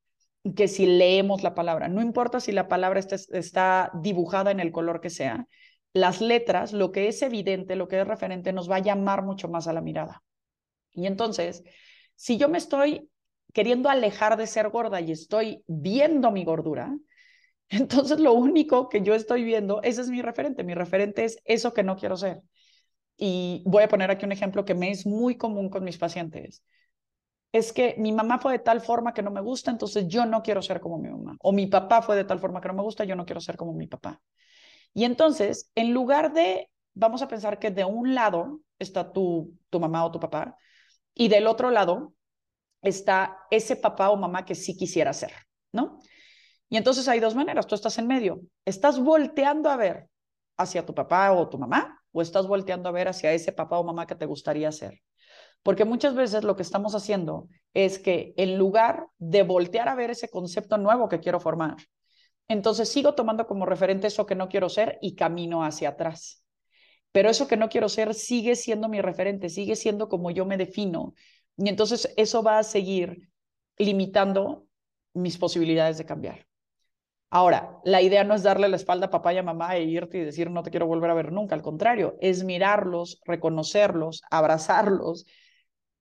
que 0.55 0.67
si 0.67 0.85
leemos 0.85 1.41
la 1.41 1.55
palabra. 1.55 1.87
No 1.87 2.01
importa 2.01 2.39
si 2.39 2.51
la 2.51 2.67
palabra 2.67 2.99
está, 2.99 3.15
está 3.15 3.91
dibujada 3.95 4.51
en 4.51 4.59
el 4.59 4.71
color 4.71 5.01
que 5.01 5.09
sea, 5.09 5.47
las 5.97 6.21
letras, 6.21 6.73
lo 6.73 6.91
que 6.91 7.07
es 7.07 7.21
evidente, 7.21 7.75
lo 7.75 7.87
que 7.87 7.99
es 7.99 8.07
referente, 8.07 8.53
nos 8.53 8.69
va 8.69 8.77
a 8.77 8.79
llamar 8.79 9.23
mucho 9.23 9.47
más 9.49 9.67
a 9.67 9.73
la 9.73 9.81
mirada. 9.81 10.23
Y 10.93 11.07
entonces, 11.07 11.63
si 12.15 12.37
yo 12.37 12.49
me 12.49 12.57
estoy 12.57 13.09
queriendo 13.53 13.89
alejar 13.89 14.37
de 14.37 14.47
ser 14.47 14.69
gorda 14.69 15.01
y 15.01 15.11
estoy 15.11 15.63
viendo 15.67 16.31
mi 16.31 16.43
gordura, 16.43 16.97
entonces 17.69 18.19
lo 18.19 18.33
único 18.33 18.89
que 18.89 19.01
yo 19.01 19.15
estoy 19.15 19.43
viendo, 19.43 19.81
ese 19.83 20.01
es 20.01 20.09
mi 20.09 20.21
referente. 20.21 20.63
Mi 20.63 20.73
referente 20.73 21.25
es 21.25 21.39
eso 21.45 21.73
que 21.73 21.83
no 21.83 21.97
quiero 21.97 22.17
ser. 22.17 22.41
Y 23.17 23.63
voy 23.65 23.83
a 23.83 23.87
poner 23.87 24.11
aquí 24.11 24.25
un 24.25 24.31
ejemplo 24.31 24.65
que 24.65 24.75
me 24.75 24.91
es 24.91 25.05
muy 25.05 25.37
común 25.37 25.69
con 25.69 25.83
mis 25.83 25.97
pacientes. 25.97 26.63
es 27.51 27.73
que 27.73 27.95
mi 27.97 28.11
mamá 28.11 28.39
fue 28.39 28.53
de 28.53 28.59
tal 28.59 28.81
forma 28.81 29.13
que 29.13 29.23
no 29.23 29.31
me 29.31 29.41
gusta, 29.41 29.71
entonces 29.71 30.07
yo 30.07 30.25
no 30.25 30.43
quiero 30.43 30.61
ser 30.61 30.79
como 30.79 30.97
mi 30.99 31.09
mamá. 31.09 31.37
O 31.41 31.51
mi 31.53 31.67
papá 31.67 32.01
fue 32.01 32.15
de 32.15 32.25
tal 32.25 32.39
forma 32.39 32.61
que 32.61 32.67
no 32.67 32.75
me 32.75 32.83
gusta, 32.83 33.03
yo 33.05 33.15
no 33.15 33.25
quiero 33.25 33.41
ser 33.41 33.57
como 33.57 33.73
mi 33.73 33.87
papá. 33.87 34.21
Y 34.97 35.03
entonces, 35.03 35.71
en 35.75 35.93
lugar 35.93 36.33
de, 36.33 36.71
vamos 36.95 37.21
a 37.21 37.27
pensar 37.27 37.59
que 37.59 37.69
de 37.69 37.85
un 37.85 38.15
lado 38.15 38.61
está 38.79 39.13
tu, 39.13 39.53
tu 39.69 39.79
mamá 39.79 40.03
o 40.03 40.11
tu 40.11 40.19
papá, 40.19 40.57
y 41.13 41.27
del 41.27 41.45
otro 41.45 41.69
lado 41.69 42.15
está 42.81 43.37
ese 43.51 43.75
papá 43.75 44.09
o 44.09 44.17
mamá 44.17 44.43
que 44.43 44.55
sí 44.55 44.75
quisiera 44.75 45.13
ser, 45.13 45.33
¿no? 45.71 45.99
Y 46.67 46.77
entonces 46.77 47.07
hay 47.07 47.19
dos 47.19 47.35
maneras, 47.35 47.67
tú 47.67 47.75
estás 47.75 47.99
en 47.99 48.07
medio, 48.07 48.41
estás 48.65 48.99
volteando 48.99 49.69
a 49.69 49.77
ver 49.77 50.09
hacia 50.57 50.83
tu 50.83 50.95
papá 50.95 51.31
o 51.31 51.47
tu 51.47 51.59
mamá, 51.59 52.01
o 52.11 52.23
estás 52.23 52.47
volteando 52.47 52.89
a 52.89 52.91
ver 52.91 53.07
hacia 53.07 53.33
ese 53.33 53.51
papá 53.51 53.77
o 53.77 53.83
mamá 53.83 54.07
que 54.07 54.15
te 54.15 54.25
gustaría 54.25 54.71
ser. 54.71 55.03
Porque 55.61 55.85
muchas 55.85 56.15
veces 56.15 56.43
lo 56.43 56.55
que 56.55 56.63
estamos 56.63 56.95
haciendo 56.95 57.49
es 57.75 57.99
que 57.99 58.33
en 58.35 58.57
lugar 58.57 59.05
de 59.19 59.43
voltear 59.43 59.89
a 59.89 59.95
ver 59.95 60.09
ese 60.09 60.27
concepto 60.27 60.79
nuevo 60.79 61.07
que 61.07 61.19
quiero 61.19 61.39
formar, 61.39 61.75
entonces 62.47 62.89
sigo 62.89 63.13
tomando 63.13 63.47
como 63.47 63.65
referente 63.65 64.07
eso 64.07 64.25
que 64.25 64.35
no 64.35 64.49
quiero 64.49 64.69
ser 64.69 64.97
y 65.01 65.15
camino 65.15 65.63
hacia 65.63 65.89
atrás. 65.89 66.43
Pero 67.11 67.29
eso 67.29 67.47
que 67.47 67.57
no 67.57 67.69
quiero 67.69 67.89
ser 67.89 68.13
sigue 68.13 68.55
siendo 68.55 68.89
mi 68.89 69.01
referente, 69.01 69.49
sigue 69.49 69.75
siendo 69.75 70.07
como 70.07 70.31
yo 70.31 70.45
me 70.45 70.57
defino. 70.57 71.13
Y 71.57 71.69
entonces 71.69 72.13
eso 72.17 72.43
va 72.43 72.59
a 72.59 72.63
seguir 72.63 73.29
limitando 73.77 74.67
mis 75.13 75.37
posibilidades 75.37 75.97
de 75.97 76.05
cambiar. 76.05 76.47
Ahora, 77.29 77.79
la 77.83 78.01
idea 78.01 78.23
no 78.23 78.35
es 78.35 78.43
darle 78.43 78.69
la 78.69 78.77
espalda 78.77 79.07
a 79.07 79.09
papá 79.09 79.33
y 79.33 79.37
a 79.37 79.43
mamá 79.43 79.75
e 79.75 79.83
irte 79.83 80.17
y 80.19 80.23
decir 80.23 80.49
no 80.49 80.63
te 80.63 80.71
quiero 80.71 80.87
volver 80.87 81.09
a 81.09 81.13
ver 81.13 81.31
nunca, 81.33 81.55
al 81.55 81.61
contrario, 81.61 82.15
es 82.21 82.45
mirarlos, 82.45 83.19
reconocerlos, 83.25 84.21
abrazarlos, 84.29 85.25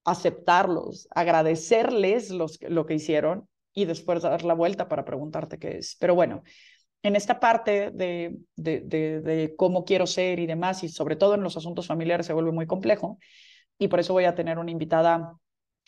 aceptarlos, 0.05 1.07
agradecerles 1.11 2.29
los, 2.29 2.59
lo 2.61 2.85
que 2.85 2.93
hicieron 2.93 3.49
y 3.77 3.85
después 3.85 4.23
dar 4.23 4.43
la 4.43 4.55
vuelta 4.55 4.87
para 4.89 5.05
preguntarte 5.05 5.59
qué 5.59 5.77
es. 5.77 5.95
Pero 5.99 6.15
bueno, 6.15 6.41
en 7.03 7.15
esta 7.15 7.39
parte 7.39 7.91
de, 7.91 8.35
de, 8.55 8.81
de, 8.81 9.53
cómo 9.55 9.85
quiero 9.85 10.07
ser 10.07 10.39
y 10.39 10.47
demás, 10.47 10.83
y 10.83 10.89
sobre 10.89 11.15
todo 11.15 11.35
en 11.35 11.43
los 11.43 11.57
asuntos 11.57 11.85
familiares 11.85 12.25
se 12.25 12.33
vuelve 12.33 12.51
muy 12.51 12.65
complejo, 12.65 13.19
y 13.77 13.87
por 13.87 13.99
eso 13.99 14.13
voy 14.13 14.25
a 14.25 14.33
tener 14.33 14.57
una 14.57 14.71
invitada 14.71 15.33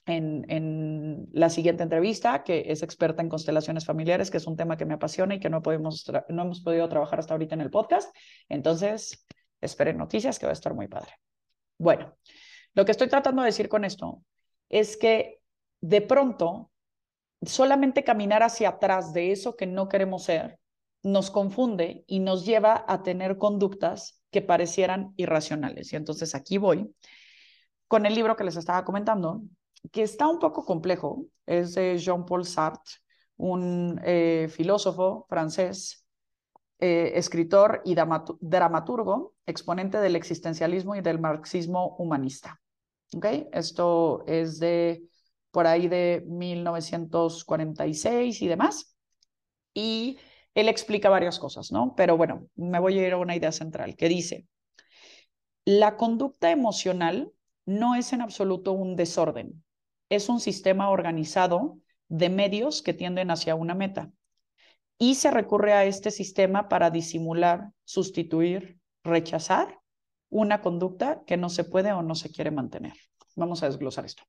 en, 0.06 0.46
en, 0.50 1.30
la 1.32 1.50
siguiente 1.50 1.82
entrevista, 1.82 2.44
que 2.44 2.66
es 2.68 2.84
experta 2.84 3.24
en 3.24 3.30
constelaciones 3.30 3.86
familiares, 3.86 4.30
que 4.30 4.38
es 4.38 4.46
un 4.46 4.56
tema 4.56 4.78
que 4.78 4.86
me 4.86 4.94
apasiona 4.94 5.34
y 5.34 5.40
que 5.40 5.50
no, 5.50 5.64
podemos 5.64 6.06
no 6.30 6.44
hemos 6.44 6.62
podido 6.62 6.88
trabajar 6.90 7.18
hasta 7.18 7.34
ahorita 7.34 7.56
en 7.56 7.62
el 7.62 7.72
podcast. 7.72 8.16
Entonces, 8.50 9.26
esperen 9.62 9.98
noticias 9.98 10.38
que 10.38 10.46
va 10.46 10.52
a 10.52 10.54
estar 10.54 10.76
muy 10.76 10.88
padre. 10.88 11.14
Bueno, 11.80 12.16
lo 12.76 12.86
que 12.86 12.92
estoy 12.92 13.08
tratando 13.08 13.42
de 13.42 13.48
decir 13.48 13.68
con 13.68 13.84
esto 13.84 14.22
es 14.70 14.96
que 14.96 15.40
de 15.82 16.02
pronto 16.02 16.70
solamente 17.42 18.04
caminar 18.04 18.44
hacia 18.44 18.70
atrás 18.70 19.14
de 19.14 19.32
eso 19.32 19.56
que 19.56 19.66
no 19.66 19.88
queremos 19.88 20.24
ser 20.24 20.60
nos 21.02 21.32
confunde 21.32 22.04
y 22.08 22.20
nos 22.20 22.46
lleva 22.46 22.84
a 22.88 23.04
tener 23.04 23.38
conductas 23.38 24.22
que 24.32 24.42
parecieran 24.42 25.14
irracionales. 25.16 25.94
Y 25.94 25.96
entonces 25.96 26.36
aquí 26.36 26.58
voy 26.58 26.94
con 27.88 28.06
el 28.06 28.16
libro 28.16 28.36
que 28.36 28.44
les 28.44 28.58
estaba 28.58 28.84
comentando, 28.86 29.42
que 29.92 30.04
está 30.04 30.28
un 30.28 30.40
poco 30.40 30.66
complejo. 30.66 31.26
Es 31.46 31.74
de 31.76 31.98
Jean-Paul 31.98 32.46
Sartre, 32.46 32.96
un 33.38 34.00
eh, 34.04 34.48
filósofo 34.50 35.26
francés, 35.30 36.06
eh, 36.80 37.14
escritor 37.16 37.82
y 37.86 37.96
dramaturgo, 37.96 39.34
exponente 39.46 39.98
del 40.00 40.16
existencialismo 40.16 40.96
y 40.96 41.02
del 41.02 41.20
marxismo 41.20 41.96
humanista. 41.98 42.62
¿Okay? 43.16 43.48
Esto 43.52 44.24
es 44.28 44.60
de 44.60 45.09
por 45.52 45.68
ahí 45.68 45.88
de 45.88 46.24
1946 46.28 48.42
y 48.42 48.48
demás. 48.48 48.96
Y 49.74 50.18
él 50.54 50.70
explica 50.70 51.10
varias 51.10 51.40
cosas, 51.40 51.72
¿no? 51.72 51.94
Pero 51.96 52.18
bueno, 52.18 52.48
me 52.56 52.80
voy 52.80 53.00
a 53.00 53.08
ir 53.08 53.14
a 53.14 53.18
una 53.18 53.36
idea 53.36 53.52
central 53.52 53.96
que 53.96 54.10
dice, 54.10 54.48
la 55.66 55.98
conducta 55.98 56.52
emocional 56.52 57.32
no 57.66 57.96
es 57.96 58.14
en 58.14 58.22
absoluto 58.22 58.72
un 58.72 58.96
desorden, 58.96 59.64
es 60.10 60.30
un 60.30 60.40
sistema 60.40 60.90
organizado 60.90 61.80
de 62.08 62.30
medios 62.30 62.82
que 62.82 62.94
tienden 62.94 63.32
hacia 63.32 63.56
una 63.56 63.76
meta. 63.76 64.12
Y 64.98 65.16
se 65.16 65.32
recurre 65.32 65.74
a 65.74 65.86
este 65.86 66.12
sistema 66.12 66.68
para 66.68 66.90
disimular, 66.90 67.72
sustituir, 67.86 68.80
rechazar 69.04 69.80
una 70.30 70.62
conducta 70.62 71.24
que 71.26 71.38
no 71.38 71.50
se 71.50 71.64
puede 71.64 71.94
o 71.94 72.02
no 72.02 72.16
se 72.16 72.32
quiere 72.32 72.52
mantener. 72.52 72.94
Vamos 73.36 73.64
a 73.64 73.68
desglosar 73.68 74.06
esto. 74.06 74.24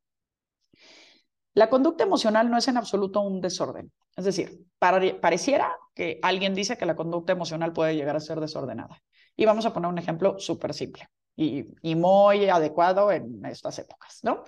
La 1.55 1.69
conducta 1.69 2.05
emocional 2.05 2.51
no 2.51 2.59
es 2.59 2.69
en 2.69 2.77
absoluto 2.77 3.21
un 3.21 3.41
desorden. 3.41 3.93
Es 4.17 4.25
decir, 4.25 4.67
pareciera 4.79 5.77
que 5.95 6.21
alguien 6.23 6.55
dice 6.55 6.77
que 6.77 6.87
la 6.87 6.97
conducta 6.97 7.33
emocional 7.33 7.73
puede 7.73 7.97
llegar 7.97 8.17
a 8.17 8.21
ser 8.21 8.41
desordenada. 8.41 9.03
Y 9.37 9.47
vamos 9.47 9.67
a 9.67 9.73
poner 9.73 9.91
un 9.91 9.99
ejemplo 9.99 10.39
súper 10.39 10.75
simple 10.75 11.09
y, 11.37 11.95
muy 11.95 12.49
adecuado 12.49 13.11
en 13.11 13.45
estas 13.47 13.79
épocas, 13.79 14.21
¿no? 14.23 14.45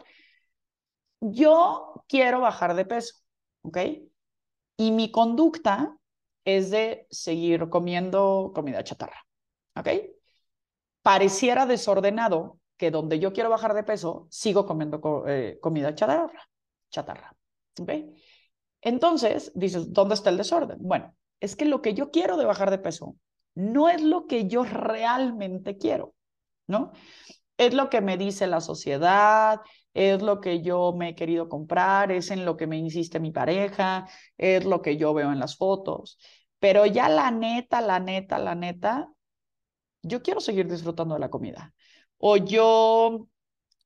Yo 1.21 2.05
quiero 2.09 2.41
bajar 2.41 2.75
de 2.75 2.85
peso, 2.85 3.15
¿ok? 3.62 3.79
Y 4.77 4.91
mi 4.91 5.11
conducta 5.11 5.97
es 6.45 6.71
de 6.71 7.07
seguir 7.11 7.69
comiendo 7.69 8.53
comida 8.55 8.85
chatarra, 8.85 9.25
¿ok? 9.77 9.88
Pareciera 11.03 11.67
desordenado 11.67 12.59
que 12.77 12.91
donde 12.91 13.19
yo 13.19 13.33
quiero 13.33 13.51
bajar 13.51 13.75
de 13.75 13.85
peso, 13.85 14.27
sigo 14.31 14.67
comiendo 14.67 15.25
eh, 15.27 15.59
comida 15.61 15.95
chatarra 15.95 16.49
chatarra. 16.92 17.35
¿Ok? 17.81 17.90
Entonces, 18.83 19.50
dices, 19.55 19.92
¿dónde 19.92 20.14
está 20.14 20.31
el 20.31 20.37
desorden? 20.37 20.78
Bueno, 20.81 21.14
es 21.40 21.57
que 21.57 21.64
lo 21.64 21.83
que 21.83 21.94
yo 21.94 22.11
quiero 22.11 22.37
de 22.37 22.44
bajar 22.44 22.70
de 22.70 22.78
peso 22.78 23.16
no 23.55 23.88
es 23.88 24.02
lo 24.02 24.26
que 24.26 24.46
yo 24.46 24.64
realmente 24.64 25.78
quiero, 25.78 26.14
¿no? 26.66 26.92
Es 27.57 27.74
lo 27.74 27.90
que 27.90 28.00
me 28.00 28.16
dice 28.16 28.46
la 28.46 28.61
sociedad, 28.61 29.61
es 29.94 30.22
lo 30.22 30.40
que 30.40 30.62
yo 30.62 30.94
me 30.96 31.11
he 31.11 31.14
querido 31.14 31.48
comprar, 31.48 32.11
es 32.12 32.31
en 32.31 32.44
lo 32.44 32.57
que 32.57 32.66
me 32.66 32.78
insiste 32.78 33.20
mi 33.20 33.31
pareja, 33.31 34.09
es 34.38 34.64
lo 34.64 34.83
que 34.83 34.96
yo 34.96 35.14
veo 35.14 35.33
en 35.33 35.38
las 35.38 35.57
fotos. 35.57 36.18
Pero 36.59 36.87
ya 36.87 37.09
la 37.09 37.31
neta, 37.31 37.81
la 37.81 38.00
neta, 38.00 38.38
la 38.38 38.55
neta, 38.55 39.09
yo 40.02 40.22
quiero 40.22 40.40
seguir 40.40 40.68
disfrutando 40.68 41.14
de 41.14 41.20
la 41.20 41.31
comida. 41.31 41.74
O 42.18 42.37
yo 42.37 43.28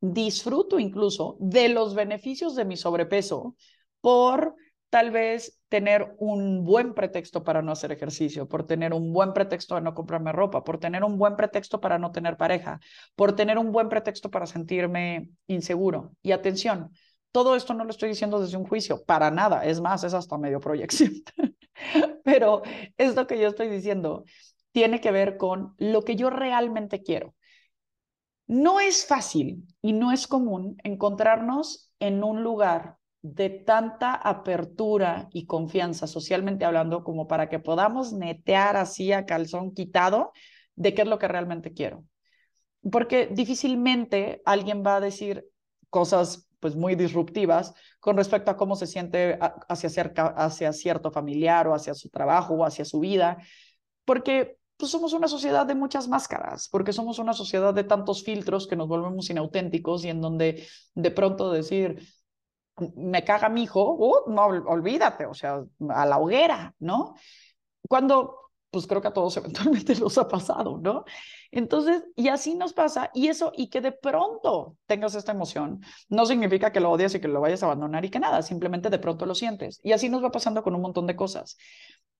disfruto 0.00 0.78
incluso 0.78 1.36
de 1.40 1.68
los 1.68 1.94
beneficios 1.94 2.54
de 2.54 2.64
mi 2.64 2.76
sobrepeso 2.76 3.56
por 4.00 4.54
tal 4.90 5.10
vez 5.10 5.60
tener 5.68 6.14
un 6.18 6.64
buen 6.64 6.94
pretexto 6.94 7.42
para 7.42 7.60
no 7.60 7.72
hacer 7.72 7.92
ejercicio, 7.92 8.48
por 8.48 8.66
tener 8.66 8.94
un 8.94 9.12
buen 9.12 9.32
pretexto 9.32 9.74
para 9.74 9.84
no 9.84 9.94
comprarme 9.94 10.32
ropa, 10.32 10.62
por 10.64 10.78
tener 10.78 11.02
un 11.04 11.18
buen 11.18 11.36
pretexto 11.36 11.80
para 11.80 11.98
no 11.98 12.12
tener 12.12 12.36
pareja, 12.36 12.80
por 13.14 13.34
tener 13.34 13.58
un 13.58 13.72
buen 13.72 13.88
pretexto 13.88 14.30
para 14.30 14.46
sentirme 14.46 15.30
inseguro. 15.48 16.12
Y 16.22 16.32
atención, 16.32 16.90
todo 17.32 17.56
esto 17.56 17.74
no 17.74 17.84
lo 17.84 17.90
estoy 17.90 18.08
diciendo 18.08 18.40
desde 18.40 18.56
un 18.56 18.66
juicio, 18.66 19.04
para 19.04 19.30
nada, 19.30 19.64
es 19.64 19.80
más, 19.80 20.04
es 20.04 20.14
hasta 20.14 20.38
medio 20.38 20.60
proyección. 20.60 21.12
Pero 22.24 22.62
esto 22.96 23.26
que 23.26 23.38
yo 23.38 23.48
estoy 23.48 23.68
diciendo 23.68 24.24
tiene 24.72 25.00
que 25.00 25.10
ver 25.10 25.36
con 25.36 25.74
lo 25.78 26.02
que 26.02 26.16
yo 26.16 26.30
realmente 26.30 27.02
quiero. 27.02 27.34
No 28.46 28.80
es 28.80 29.06
fácil 29.06 29.66
y 29.82 29.92
no 29.92 30.12
es 30.12 30.26
común 30.26 30.76
encontrarnos 30.84 31.92
en 31.98 32.22
un 32.22 32.42
lugar 32.42 32.96
de 33.22 33.50
tanta 33.50 34.14
apertura 34.14 35.28
y 35.32 35.46
confianza 35.46 36.06
socialmente 36.06 36.64
hablando 36.64 37.02
como 37.02 37.26
para 37.26 37.48
que 37.48 37.58
podamos 37.58 38.12
netear 38.12 38.76
así 38.76 39.12
a 39.12 39.26
calzón 39.26 39.72
quitado 39.74 40.32
de 40.76 40.94
qué 40.94 41.02
es 41.02 41.08
lo 41.08 41.18
que 41.18 41.26
realmente 41.26 41.72
quiero. 41.72 42.04
Porque 42.90 43.26
difícilmente 43.26 44.42
alguien 44.44 44.84
va 44.86 44.96
a 44.96 45.00
decir 45.00 45.44
cosas 45.90 46.48
pues 46.60 46.76
muy 46.76 46.94
disruptivas 46.94 47.74
con 48.00 48.16
respecto 48.16 48.50
a 48.50 48.56
cómo 48.56 48.76
se 48.76 48.86
siente 48.86 49.38
hacia, 49.68 49.90
cerca, 49.90 50.28
hacia 50.28 50.72
cierto 50.72 51.10
familiar 51.10 51.66
o 51.66 51.74
hacia 51.74 51.94
su 51.94 52.08
trabajo 52.10 52.54
o 52.54 52.64
hacia 52.64 52.84
su 52.84 53.00
vida, 53.00 53.38
porque 54.04 54.58
pues 54.76 54.90
somos 54.90 55.12
una 55.12 55.28
sociedad 55.28 55.66
de 55.66 55.74
muchas 55.74 56.08
máscaras, 56.08 56.68
porque 56.68 56.92
somos 56.92 57.18
una 57.18 57.32
sociedad 57.32 57.72
de 57.72 57.84
tantos 57.84 58.22
filtros 58.22 58.66
que 58.66 58.76
nos 58.76 58.88
volvemos 58.88 59.30
inauténticos 59.30 60.04
y 60.04 60.10
en 60.10 60.20
donde 60.20 60.66
de 60.94 61.10
pronto 61.10 61.50
decir, 61.50 62.02
me 62.96 63.24
caga 63.24 63.48
mi 63.48 63.62
hijo, 63.62 63.94
uh, 63.94 64.30
no, 64.30 64.46
olvídate, 64.46 65.26
o 65.26 65.34
sea, 65.34 65.64
a 65.88 66.06
la 66.06 66.18
hoguera, 66.18 66.74
¿no? 66.78 67.14
Cuando, 67.88 68.50
pues 68.70 68.86
creo 68.86 69.00
que 69.00 69.08
a 69.08 69.12
todos 69.12 69.36
eventualmente 69.38 69.94
nos 69.94 70.18
ha 70.18 70.28
pasado, 70.28 70.78
¿no? 70.78 71.04
Entonces, 71.50 72.04
y 72.14 72.28
así 72.28 72.54
nos 72.54 72.74
pasa, 72.74 73.10
y 73.14 73.28
eso, 73.28 73.52
y 73.56 73.68
que 73.70 73.80
de 73.80 73.92
pronto 73.92 74.76
tengas 74.86 75.14
esta 75.14 75.32
emoción, 75.32 75.80
no 76.08 76.26
significa 76.26 76.70
que 76.70 76.80
lo 76.80 76.90
odies 76.90 77.14
y 77.14 77.20
que 77.20 77.28
lo 77.28 77.40
vayas 77.40 77.62
a 77.62 77.66
abandonar 77.66 78.04
y 78.04 78.10
que 78.10 78.18
nada, 78.18 78.42
simplemente 78.42 78.90
de 78.90 78.98
pronto 78.98 79.24
lo 79.24 79.34
sientes. 79.34 79.80
Y 79.82 79.92
así 79.92 80.10
nos 80.10 80.22
va 80.22 80.30
pasando 80.30 80.62
con 80.62 80.74
un 80.74 80.82
montón 80.82 81.06
de 81.06 81.16
cosas. 81.16 81.56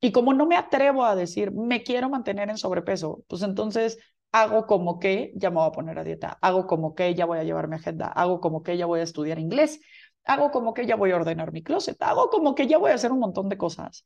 Y 0.01 0.13
como 0.13 0.35
no 0.35 0.47
me 0.47 0.57
atrevo 0.57 1.05
a 1.05 1.17
decir, 1.17 1.53
me 1.53 1.83
quiero 1.83 2.09
mantener 2.11 2.51
en 2.51 2.59
sobrepeso, 2.59 3.23
pues 3.29 3.43
entonces 3.43 3.99
hago 4.33 4.67
como 4.67 4.99
que 4.99 5.33
ya 5.35 5.51
me 5.51 5.57
voy 5.57 5.69
a 5.69 5.73
poner 5.73 5.99
a 5.99 6.05
dieta, 6.05 6.39
hago 6.43 6.67
como 6.67 6.95
que 6.95 7.15
ya 7.15 7.25
voy 7.25 7.39
a 7.39 7.45
llevar 7.45 7.69
mi 7.69 7.77
agenda, 7.77 8.09
hago 8.09 8.41
como 8.41 8.63
que 8.63 8.77
ya 8.77 8.87
voy 8.87 9.01
a 9.01 9.05
estudiar 9.05 9.39
inglés, 9.39 9.81
hago 10.25 10.51
como 10.51 10.75
que 10.75 10.87
ya 10.87 10.97
voy 10.97 11.13
a 11.13 11.17
ordenar 11.17 11.53
mi 11.53 11.63
closet, 11.63 11.97
hago 12.03 12.29
como 12.29 12.55
que 12.55 12.67
ya 12.67 12.79
voy 12.79 12.91
a 12.91 12.95
hacer 12.95 13.13
un 13.13 13.21
montón 13.21 13.49
de 13.49 13.57
cosas, 13.57 14.05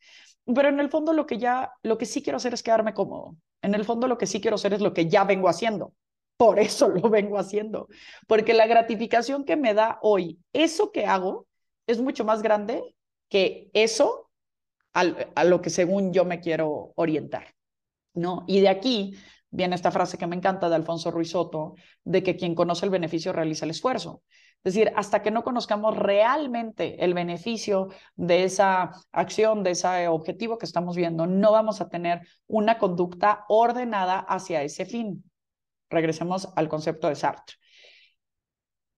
pero 0.55 0.69
en 0.69 0.79
el 0.81 0.89
fondo 0.89 1.13
lo 1.13 1.27
que 1.27 1.39
ya, 1.39 1.73
lo 1.83 1.99
que 1.99 2.07
sí 2.07 2.23
quiero 2.23 2.37
hacer 2.37 2.55
es 2.55 2.63
quedarme 2.63 2.95
cómodo. 2.95 3.37
En 3.63 3.75
el 3.75 3.85
fondo 3.85 4.07
lo 4.09 4.19
que 4.19 4.27
sí 4.27 4.41
quiero 4.41 4.55
hacer 4.55 4.73
es 4.73 4.81
lo 4.81 4.95
que 4.95 5.09
ya 5.09 5.25
vengo 5.25 5.49
haciendo. 5.49 5.93
Por 6.37 6.59
eso 6.59 6.89
lo 6.89 7.11
vengo 7.11 7.39
haciendo, 7.39 7.89
porque 8.27 8.55
la 8.55 8.67
gratificación 8.67 9.45
que 9.45 9.57
me 9.57 9.75
da 9.75 9.99
hoy, 10.03 10.39
eso 10.53 10.93
que 10.93 11.07
hago, 11.07 11.47
es 11.87 12.01
mucho 12.01 12.25
más 12.25 12.43
grande 12.43 12.95
que 13.29 13.71
eso 13.73 14.30
a 14.93 15.45
lo 15.45 15.61
que 15.63 15.71
según 15.71 16.13
yo 16.13 16.25
me 16.25 16.41
quiero 16.41 16.93
orientar. 16.97 17.55
¿no? 18.15 18.45
Y 18.47 18.61
de 18.61 18.69
aquí 18.69 19.15
viene 19.51 19.75
esta 19.75 19.91
frase 19.91 20.19
que 20.19 20.27
me 20.27 20.37
encanta 20.37 20.69
de 20.69 20.77
Alfonso 20.77 21.11
Ruiz 21.11 21.31
Soto, 21.31 21.75
de 22.05 22.23
que 22.23 22.37
quien 22.37 22.55
conoce 22.55 22.87
el 22.87 22.91
beneficio 22.91 23.33
realiza 23.33 23.65
el 23.65 23.73
esfuerzo. 23.73 24.23
Es 24.63 24.75
decir, 24.75 24.93
hasta 24.95 25.23
que 25.23 25.31
no 25.31 25.43
conozcamos 25.43 25.97
realmente 25.97 27.03
el 27.03 27.15
beneficio 27.15 27.89
de 28.15 28.45
esa 28.45 28.93
acción, 29.11 29.63
de 29.63 29.71
ese 29.71 30.09
objetivo 30.09 30.59
que 30.59 30.67
estamos 30.67 30.97
viendo, 30.97 31.27
no 31.27 31.53
vamos 31.53 31.81
a 31.81 31.89
tener 31.89 32.21
una 32.47 32.79
conducta 32.79 33.45
ordenada 33.49 34.19
hacia 34.19 34.63
ese 34.63 34.85
fin. 34.85 35.25
Regresemos 35.89 36.49
al 36.57 36.69
concepto 36.69 37.09
de 37.09 37.17
Sartre. 37.17 37.57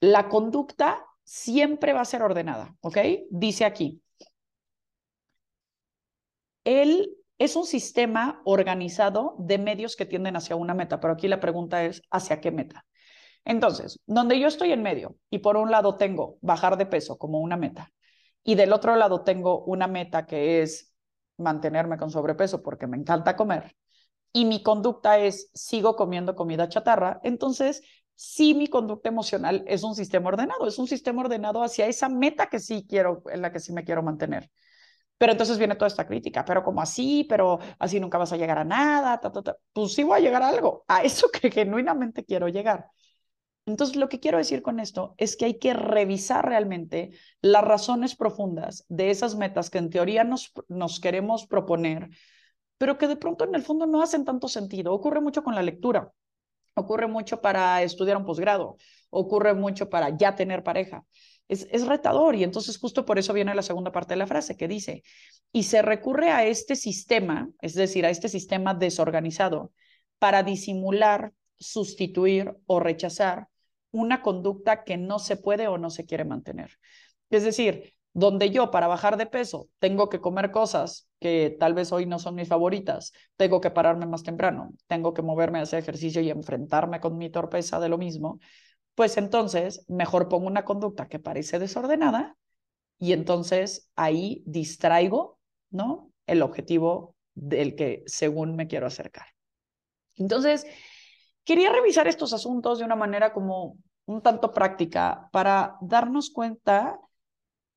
La 0.00 0.28
conducta 0.28 1.06
siempre 1.22 1.92
va 1.92 2.00
a 2.00 2.06
ser 2.06 2.22
ordenada, 2.22 2.74
¿ok? 2.80 2.98
Dice 3.30 3.64
aquí, 3.64 4.01
él 6.64 7.10
es 7.38 7.56
un 7.56 7.64
sistema 7.64 8.40
organizado 8.44 9.34
de 9.38 9.58
medios 9.58 9.96
que 9.96 10.06
tienden 10.06 10.36
hacia 10.36 10.56
una 10.56 10.74
meta, 10.74 11.00
pero 11.00 11.14
aquí 11.14 11.28
la 11.28 11.40
pregunta 11.40 11.84
es, 11.84 12.02
¿hacia 12.10 12.40
qué 12.40 12.50
meta? 12.50 12.84
Entonces, 13.44 13.98
donde 14.06 14.38
yo 14.38 14.46
estoy 14.46 14.72
en 14.72 14.82
medio 14.82 15.16
y 15.30 15.38
por 15.38 15.56
un 15.56 15.70
lado 15.70 15.96
tengo 15.96 16.38
bajar 16.40 16.76
de 16.76 16.86
peso 16.86 17.18
como 17.18 17.40
una 17.40 17.56
meta 17.56 17.90
y 18.44 18.54
del 18.54 18.72
otro 18.72 18.94
lado 18.96 19.22
tengo 19.22 19.64
una 19.64 19.88
meta 19.88 20.26
que 20.26 20.62
es 20.62 20.94
mantenerme 21.38 21.96
con 21.96 22.10
sobrepeso 22.10 22.62
porque 22.62 22.86
me 22.86 22.96
encanta 22.96 23.36
comer 23.36 23.74
y 24.32 24.44
mi 24.44 24.62
conducta 24.62 25.18
es 25.18 25.50
sigo 25.54 25.96
comiendo 25.96 26.36
comida 26.36 26.68
chatarra, 26.68 27.20
entonces 27.24 27.82
sí 28.14 28.54
mi 28.54 28.68
conducta 28.68 29.08
emocional 29.08 29.64
es 29.66 29.82
un 29.82 29.94
sistema 29.94 30.28
ordenado, 30.28 30.66
es 30.66 30.78
un 30.78 30.86
sistema 30.86 31.22
ordenado 31.22 31.62
hacia 31.62 31.86
esa 31.86 32.08
meta 32.08 32.46
que 32.46 32.60
sí 32.60 32.86
quiero, 32.88 33.22
en 33.30 33.42
la 33.42 33.52
que 33.52 33.60
sí 33.60 33.72
me 33.72 33.84
quiero 33.84 34.02
mantener. 34.02 34.50
Pero 35.22 35.34
entonces 35.34 35.56
viene 35.56 35.76
toda 35.76 35.86
esta 35.86 36.04
crítica, 36.04 36.44
pero 36.44 36.64
como 36.64 36.82
así, 36.82 37.22
pero 37.28 37.60
así 37.78 38.00
nunca 38.00 38.18
vas 38.18 38.32
a 38.32 38.36
llegar 38.36 38.58
a 38.58 38.64
nada, 38.64 39.20
pues 39.72 39.94
sí 39.94 40.02
voy 40.02 40.18
a 40.18 40.20
llegar 40.20 40.42
a 40.42 40.48
algo, 40.48 40.84
a 40.88 41.04
eso 41.04 41.28
que 41.30 41.48
genuinamente 41.48 42.24
quiero 42.24 42.48
llegar. 42.48 42.88
Entonces, 43.64 43.94
lo 43.94 44.08
que 44.08 44.18
quiero 44.18 44.38
decir 44.38 44.62
con 44.62 44.80
esto 44.80 45.14
es 45.18 45.36
que 45.36 45.44
hay 45.44 45.60
que 45.60 45.74
revisar 45.74 46.44
realmente 46.44 47.12
las 47.40 47.62
razones 47.62 48.16
profundas 48.16 48.84
de 48.88 49.10
esas 49.10 49.36
metas 49.36 49.70
que 49.70 49.78
en 49.78 49.90
teoría 49.90 50.24
nos, 50.24 50.52
nos 50.66 50.98
queremos 50.98 51.46
proponer, 51.46 52.10
pero 52.76 52.98
que 52.98 53.06
de 53.06 53.14
pronto 53.14 53.44
en 53.44 53.54
el 53.54 53.62
fondo 53.62 53.86
no 53.86 54.02
hacen 54.02 54.24
tanto 54.24 54.48
sentido. 54.48 54.92
Ocurre 54.92 55.20
mucho 55.20 55.44
con 55.44 55.54
la 55.54 55.62
lectura, 55.62 56.10
ocurre 56.74 57.06
mucho 57.06 57.40
para 57.40 57.80
estudiar 57.84 58.16
un 58.16 58.24
posgrado, 58.24 58.76
ocurre 59.10 59.54
mucho 59.54 59.88
para 59.88 60.16
ya 60.16 60.34
tener 60.34 60.64
pareja 60.64 61.04
es, 61.48 61.86
retador 61.86 62.34
y 62.34 62.44
entonces 62.44 62.78
justo 62.78 63.04
por 63.04 63.18
eso 63.18 63.32
viene 63.32 63.54
la 63.54 63.62
segunda 63.62 63.92
parte 63.92 64.14
de 64.14 64.18
la 64.18 64.26
frase 64.26 64.56
que 64.56 64.68
dice, 64.68 65.02
y 65.52 65.64
se 65.64 65.82
recurre 65.82 66.30
a 66.30 66.44
este 66.44 66.76
sistema, 66.76 67.50
es 67.60 67.74
decir, 67.74 68.06
a 68.06 68.10
este 68.10 68.28
sistema 68.28 68.74
desorganizado, 68.74 69.72
para 70.18 70.42
disimular, 70.42 71.32
sustituir 71.58 72.54
o 72.66 72.80
rechazar 72.80 73.48
una 73.90 74.22
conducta 74.22 74.84
que 74.84 74.96
no 74.96 75.18
se 75.18 75.36
puede 75.36 75.68
o 75.68 75.78
no 75.78 75.90
se 75.90 76.06
quiere 76.06 76.24
mantener. 76.24 76.78
Es 77.30 77.44
decir, 77.44 77.94
donde 78.14 78.50
yo 78.50 78.70
para 78.70 78.86
bajar 78.86 79.16
de 79.16 79.26
peso 79.26 79.68
tengo 79.78 80.08
que 80.08 80.20
comer 80.20 80.50
cosas 80.50 81.08
que 81.20 81.56
tal 81.58 81.74
vez 81.74 81.92
hoy 81.92 82.06
no 82.06 82.18
son 82.18 82.34
mis 82.34 82.48
favoritas, 82.48 83.12
tengo 83.36 83.60
que 83.60 83.70
pararme 83.70 84.06
más 84.06 84.22
temprano, 84.22 84.72
tengo 84.86 85.14
que 85.14 85.22
moverme 85.22 85.58
a 85.58 85.62
hacer 85.62 85.78
ejercicio 85.78 86.20
y 86.20 86.30
enfrentarme 86.30 87.00
con 87.00 87.16
mi 87.16 87.30
torpeza 87.30 87.80
de 87.80 87.88
lo 87.88 87.98
mismo, 87.98 88.38
pues 88.94 89.16
entonces 89.16 89.84
mejor 89.88 90.28
pongo 90.28 90.46
una 90.46 90.64
conducta 90.64 91.08
que 91.08 91.18
parece 91.18 91.58
desordenada 91.58 92.36
y 92.98 93.12
entonces 93.12 93.90
ahí 93.96 94.42
distraigo, 94.46 95.38
¿no? 95.70 96.12
El 96.26 96.42
objetivo 96.42 97.16
del 97.34 97.74
que 97.74 98.02
según 98.06 98.56
me 98.56 98.68
quiero 98.68 98.86
acercar. 98.86 99.26
Entonces, 100.16 100.66
quería 101.44 101.72
revisar 101.72 102.06
estos 102.06 102.32
asuntos 102.32 102.78
de 102.78 102.84
una 102.84 102.96
manera 102.96 103.32
como 103.32 103.78
un 104.04 104.22
tanto 104.22 104.52
práctica 104.52 105.28
para 105.32 105.76
darnos 105.80 106.30
cuenta 106.30 107.00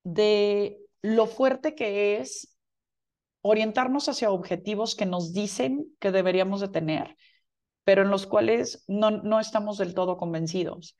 de 0.03 0.79
lo 1.01 1.27
fuerte 1.27 1.75
que 1.75 2.17
es 2.17 2.57
orientarnos 3.41 4.09
hacia 4.09 4.31
objetivos 4.31 4.95
que 4.95 5.05
nos 5.05 5.33
dicen 5.33 5.85
que 5.99 6.11
deberíamos 6.11 6.61
de 6.61 6.67
tener 6.67 7.15
pero 7.85 8.01
en 8.01 8.09
los 8.09 8.27
cuales 8.27 8.83
no, 8.87 9.11
no 9.11 9.39
estamos 9.39 9.77
del 9.77 9.93
todo 9.93 10.17
convencidos. 10.17 10.97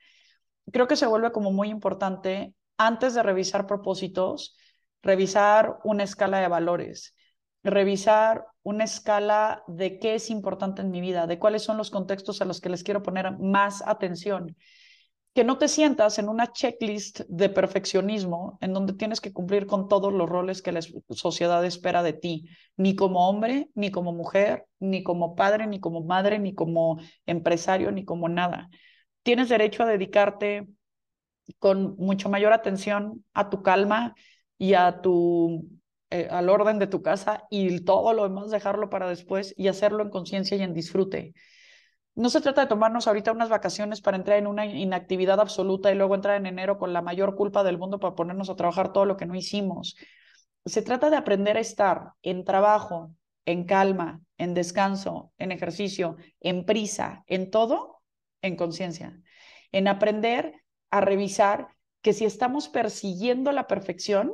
Creo 0.72 0.88
que 0.88 0.96
se 0.96 1.08
vuelve 1.08 1.34
como 1.34 1.52
muy 1.52 1.70
importante, 1.70 2.56
antes 2.78 3.14
de 3.14 3.24
revisar 3.24 3.68
propósitos, 3.68 4.56
revisar 5.02 5.80
una 5.84 6.04
escala 6.04 6.40
de 6.40 6.48
valores, 6.48 7.16
revisar 7.64 8.46
una 8.64 8.86
escala 8.86 9.64
de 9.68 10.00
qué 10.00 10.16
es 10.16 10.30
importante 10.30 10.82
en 10.82 10.92
mi 10.92 11.02
vida, 11.02 11.28
de 11.28 11.40
cuáles 11.40 11.64
son 11.64 11.78
los 11.78 11.92
contextos 11.92 12.42
a 12.42 12.46
los 12.46 12.62
que 12.62 12.70
les 12.70 12.84
quiero 12.84 13.04
poner 13.04 13.38
más 13.38 13.86
atención 13.86 14.56
que 15.36 15.44
no 15.44 15.58
te 15.58 15.68
sientas 15.68 16.18
en 16.18 16.30
una 16.30 16.54
checklist 16.54 17.20
de 17.28 17.50
perfeccionismo 17.50 18.58
en 18.62 18.72
donde 18.72 18.94
tienes 18.94 19.20
que 19.20 19.34
cumplir 19.34 19.68
con 19.68 19.90
todos 19.90 20.14
los 20.14 20.30
roles 20.30 20.62
que 20.62 20.72
la 20.72 20.80
sociedad 21.10 21.64
espera 21.66 22.04
de 22.04 22.14
ti, 22.14 22.48
ni 22.78 22.96
como 22.96 23.28
hombre, 23.28 23.70
ni 23.76 23.92
como 23.92 24.14
mujer, 24.14 24.66
ni 24.80 25.04
como 25.04 25.36
padre, 25.36 25.68
ni 25.68 25.82
como 25.82 26.06
madre, 26.06 26.40
ni 26.40 26.56
como 26.56 27.02
empresario, 27.26 27.92
ni 27.92 28.06
como 28.06 28.30
nada. 28.30 28.70
Tienes 29.24 29.50
derecho 29.50 29.84
a 29.84 29.88
dedicarte 29.88 30.70
con 31.60 31.98
mucho 31.98 32.30
mayor 32.30 32.54
atención 32.54 33.26
a 33.34 33.50
tu 33.50 33.62
calma 33.62 34.16
y 34.58 34.76
a 34.76 35.02
tu 35.02 35.68
eh, 36.12 36.30
al 36.32 36.48
orden 36.48 36.80
de 36.80 36.88
tu 36.88 37.02
casa 37.02 37.44
y 37.50 37.82
todo 37.82 38.14
lo 38.14 38.24
demás 38.24 38.52
dejarlo 38.52 38.90
para 38.90 39.10
después 39.10 39.54
y 39.58 39.68
hacerlo 39.68 40.02
en 40.02 40.12
conciencia 40.12 40.56
y 40.56 40.62
en 40.62 40.74
disfrute. 40.74 41.34
No 42.16 42.30
se 42.30 42.40
trata 42.40 42.62
de 42.62 42.68
tomarnos 42.68 43.08
ahorita 43.08 43.34
unas 43.34 43.50
vacaciones 43.50 44.00
para 44.00 44.16
entrar 44.16 44.38
en 44.38 44.48
una 44.48 44.66
inactividad 44.66 45.42
absoluta 45.42 45.92
y 45.92 45.96
luego 45.96 46.16
entrar 46.16 46.38
en 46.38 46.46
enero 46.46 46.78
con 46.78 46.94
la 46.94 47.02
mayor 47.02 47.36
culpa 47.36 47.62
del 47.64 47.78
mundo 47.78 48.00
para 48.00 48.16
ponernos 48.16 48.50
a 48.50 48.56
trabajar 48.56 48.94
todo 48.94 49.04
lo 49.04 49.18
que 49.18 49.26
no 49.26 49.36
hicimos. 49.36 49.98
Se 50.66 50.82
trata 50.82 51.10
de 51.10 51.18
aprender 51.18 51.58
a 51.58 51.60
estar 51.60 52.14
en 52.22 52.46
trabajo, 52.46 53.12
en 53.44 53.66
calma, 53.66 54.22
en 54.38 54.54
descanso, 54.54 55.34
en 55.38 55.52
ejercicio, 55.52 56.16
en 56.40 56.66
prisa, 56.66 57.26
en 57.28 57.52
todo, 57.52 58.02
en 58.42 58.56
conciencia. 58.56 59.20
En 59.74 59.90
aprender 59.90 60.64
a 60.92 61.02
revisar 61.02 61.68
que 62.02 62.14
si 62.14 62.24
estamos 62.24 62.70
persiguiendo 62.70 63.52
la 63.52 63.68
perfección, 63.68 64.34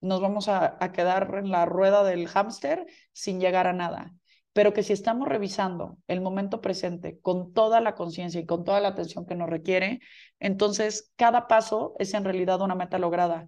nos 0.00 0.20
vamos 0.20 0.46
a, 0.48 0.76
a 0.80 0.92
quedar 0.92 1.34
en 1.34 1.50
la 1.50 1.66
rueda 1.66 2.04
del 2.04 2.28
hámster 2.28 2.86
sin 3.12 3.40
llegar 3.40 3.66
a 3.66 3.72
nada 3.72 4.14
pero 4.56 4.72
que 4.72 4.82
si 4.82 4.94
estamos 4.94 5.28
revisando 5.28 5.98
el 6.08 6.22
momento 6.22 6.62
presente 6.62 7.20
con 7.20 7.52
toda 7.52 7.82
la 7.82 7.94
conciencia 7.94 8.40
y 8.40 8.46
con 8.46 8.64
toda 8.64 8.80
la 8.80 8.88
atención 8.88 9.26
que 9.26 9.34
nos 9.34 9.50
requiere, 9.50 10.00
entonces 10.40 11.12
cada 11.16 11.46
paso 11.46 11.94
es 11.98 12.14
en 12.14 12.24
realidad 12.24 12.62
una 12.62 12.74
meta 12.74 12.98
lograda. 12.98 13.46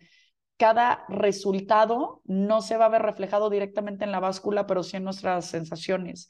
Cada 0.59 1.07
resultado 1.09 2.21
no 2.27 2.61
se 2.61 2.77
va 2.77 2.85
a 2.85 2.90
ver 2.90 3.01
reflejado 3.01 3.49
directamente 3.49 4.05
en 4.05 4.12
la 4.12 4.21
báscula, 4.21 4.66
pero 4.66 4.83
sí 4.83 4.99
en 4.99 5.05
nuestras 5.05 5.47
sensaciones. 5.47 6.29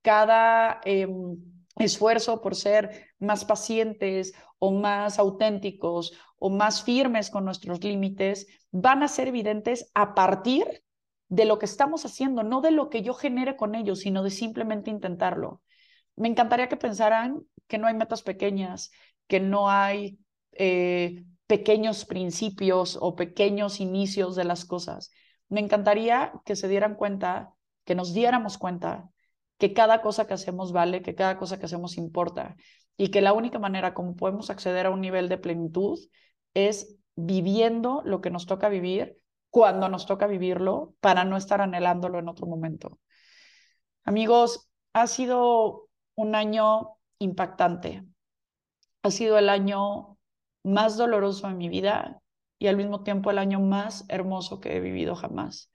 Cada 0.00 0.80
em, 0.84 1.36
esfuerzo 1.76 2.40
por 2.40 2.54
ser 2.54 3.08
más 3.18 3.44
pacientes 3.44 4.32
o 4.60 4.70
más 4.70 5.18
auténticos 5.18 6.12
o 6.38 6.50
más 6.50 6.84
firmes 6.84 7.30
con 7.30 7.44
nuestros 7.44 7.82
límites 7.82 8.46
van 8.70 9.02
a 9.02 9.08
ser 9.08 9.26
evidentes 9.26 9.90
a 9.92 10.14
partir 10.14 10.84
de 11.30 11.44
lo 11.44 11.58
que 11.58 11.64
estamos 11.64 12.04
haciendo, 12.04 12.42
no 12.42 12.60
de 12.60 12.72
lo 12.72 12.90
que 12.90 13.02
yo 13.02 13.14
genere 13.14 13.56
con 13.56 13.74
ellos, 13.74 14.00
sino 14.00 14.22
de 14.22 14.30
simplemente 14.30 14.90
intentarlo. 14.90 15.62
Me 16.16 16.28
encantaría 16.28 16.68
que 16.68 16.76
pensaran 16.76 17.42
que 17.68 17.78
no 17.78 17.86
hay 17.86 17.94
metas 17.94 18.22
pequeñas, 18.22 18.90
que 19.28 19.38
no 19.38 19.70
hay 19.70 20.18
eh, 20.52 21.24
pequeños 21.46 22.04
principios 22.04 22.98
o 23.00 23.14
pequeños 23.14 23.80
inicios 23.80 24.34
de 24.34 24.44
las 24.44 24.64
cosas. 24.64 25.12
Me 25.48 25.60
encantaría 25.60 26.32
que 26.44 26.56
se 26.56 26.68
dieran 26.68 26.96
cuenta, 26.96 27.54
que 27.84 27.94
nos 27.94 28.12
diéramos 28.12 28.58
cuenta 28.58 29.08
que 29.56 29.72
cada 29.72 30.02
cosa 30.02 30.26
que 30.26 30.34
hacemos 30.34 30.72
vale, 30.72 31.00
que 31.00 31.14
cada 31.14 31.38
cosa 31.38 31.60
que 31.60 31.66
hacemos 31.66 31.96
importa 31.96 32.56
y 32.96 33.08
que 33.08 33.20
la 33.20 33.32
única 33.32 33.60
manera 33.60 33.94
como 33.94 34.16
podemos 34.16 34.50
acceder 34.50 34.86
a 34.86 34.90
un 34.90 35.00
nivel 35.00 35.28
de 35.28 35.38
plenitud 35.38 35.98
es 36.54 36.96
viviendo 37.14 38.02
lo 38.04 38.20
que 38.20 38.30
nos 38.30 38.46
toca 38.46 38.68
vivir 38.68 39.19
cuando 39.50 39.88
nos 39.88 40.06
toca 40.06 40.26
vivirlo 40.26 40.94
para 41.00 41.24
no 41.24 41.36
estar 41.36 41.60
anhelándolo 41.60 42.18
en 42.18 42.28
otro 42.28 42.46
momento. 42.46 42.98
Amigos, 44.04 44.70
ha 44.92 45.06
sido 45.06 45.88
un 46.14 46.34
año 46.34 46.96
impactante. 47.18 48.04
Ha 49.02 49.10
sido 49.10 49.38
el 49.38 49.48
año 49.48 50.18
más 50.62 50.96
doloroso 50.96 51.48
de 51.48 51.54
mi 51.54 51.68
vida 51.68 52.20
y 52.58 52.66
al 52.66 52.76
mismo 52.76 53.02
tiempo 53.02 53.30
el 53.30 53.38
año 53.38 53.60
más 53.60 54.04
hermoso 54.08 54.60
que 54.60 54.76
he 54.76 54.80
vivido 54.80 55.16
jamás. 55.16 55.70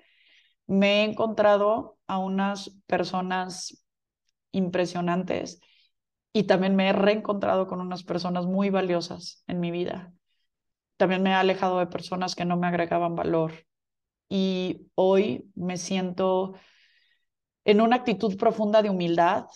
Me 0.68 1.02
he 1.02 1.04
encontrado 1.04 1.98
a 2.08 2.18
unas 2.18 2.72
personas 2.88 3.86
impresionantes 4.52 5.60
y 6.34 6.44
también 6.44 6.76
me 6.76 6.90
he 6.90 6.94
reencontrado 6.94 7.68
con 7.68 7.82
unas 7.82 8.04
personas 8.04 8.46
muy 8.46 8.70
valiosas 8.70 9.44
en 9.48 9.60
mi 9.60 9.72
vida. 9.72 10.14
También 10.98 11.24
me 11.24 11.32
he 11.32 11.34
alejado 11.34 11.80
de 11.80 11.88
personas 11.88 12.36
que 12.36 12.46
no 12.46 12.58
me 12.58 12.68
agregaban 12.68 13.16
valor 13.16 13.54
y 14.30 14.88
hoy 14.96 15.52
me 15.56 15.78
siento 15.78 16.54
en 17.66 17.82
una 17.82 17.98
actitud 17.98 18.38
profunda 18.38 18.82
de 18.82 18.90
humildad, 18.90 19.48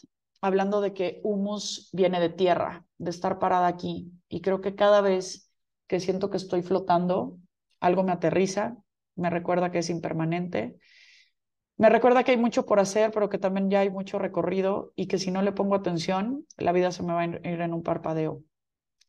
hablando 0.41 0.81
de 0.81 0.93
que 0.93 1.21
humus 1.23 1.89
viene 1.93 2.19
de 2.19 2.29
tierra, 2.29 2.85
de 2.97 3.11
estar 3.11 3.39
parada 3.39 3.67
aquí. 3.67 4.11
Y 4.27 4.41
creo 4.41 4.61
que 4.61 4.75
cada 4.75 5.01
vez 5.01 5.51
que 5.87 5.99
siento 5.99 6.29
que 6.29 6.37
estoy 6.37 6.61
flotando, 6.61 7.37
algo 7.79 8.03
me 8.03 8.11
aterriza, 8.11 8.77
me 9.15 9.29
recuerda 9.29 9.71
que 9.71 9.79
es 9.79 9.89
impermanente, 9.89 10.77
me 11.77 11.89
recuerda 11.89 12.23
que 12.23 12.31
hay 12.31 12.37
mucho 12.37 12.65
por 12.65 12.79
hacer, 12.79 13.11
pero 13.11 13.29
que 13.29 13.37
también 13.37 13.69
ya 13.69 13.79
hay 13.79 13.89
mucho 13.89 14.19
recorrido 14.19 14.91
y 14.95 15.07
que 15.07 15.17
si 15.17 15.31
no 15.31 15.41
le 15.41 15.53
pongo 15.53 15.75
atención, 15.75 16.45
la 16.57 16.73
vida 16.73 16.91
se 16.91 17.03
me 17.03 17.13
va 17.13 17.21
a 17.21 17.25
ir 17.25 17.39
en 17.43 17.73
un 17.73 17.83
parpadeo. 17.83 18.43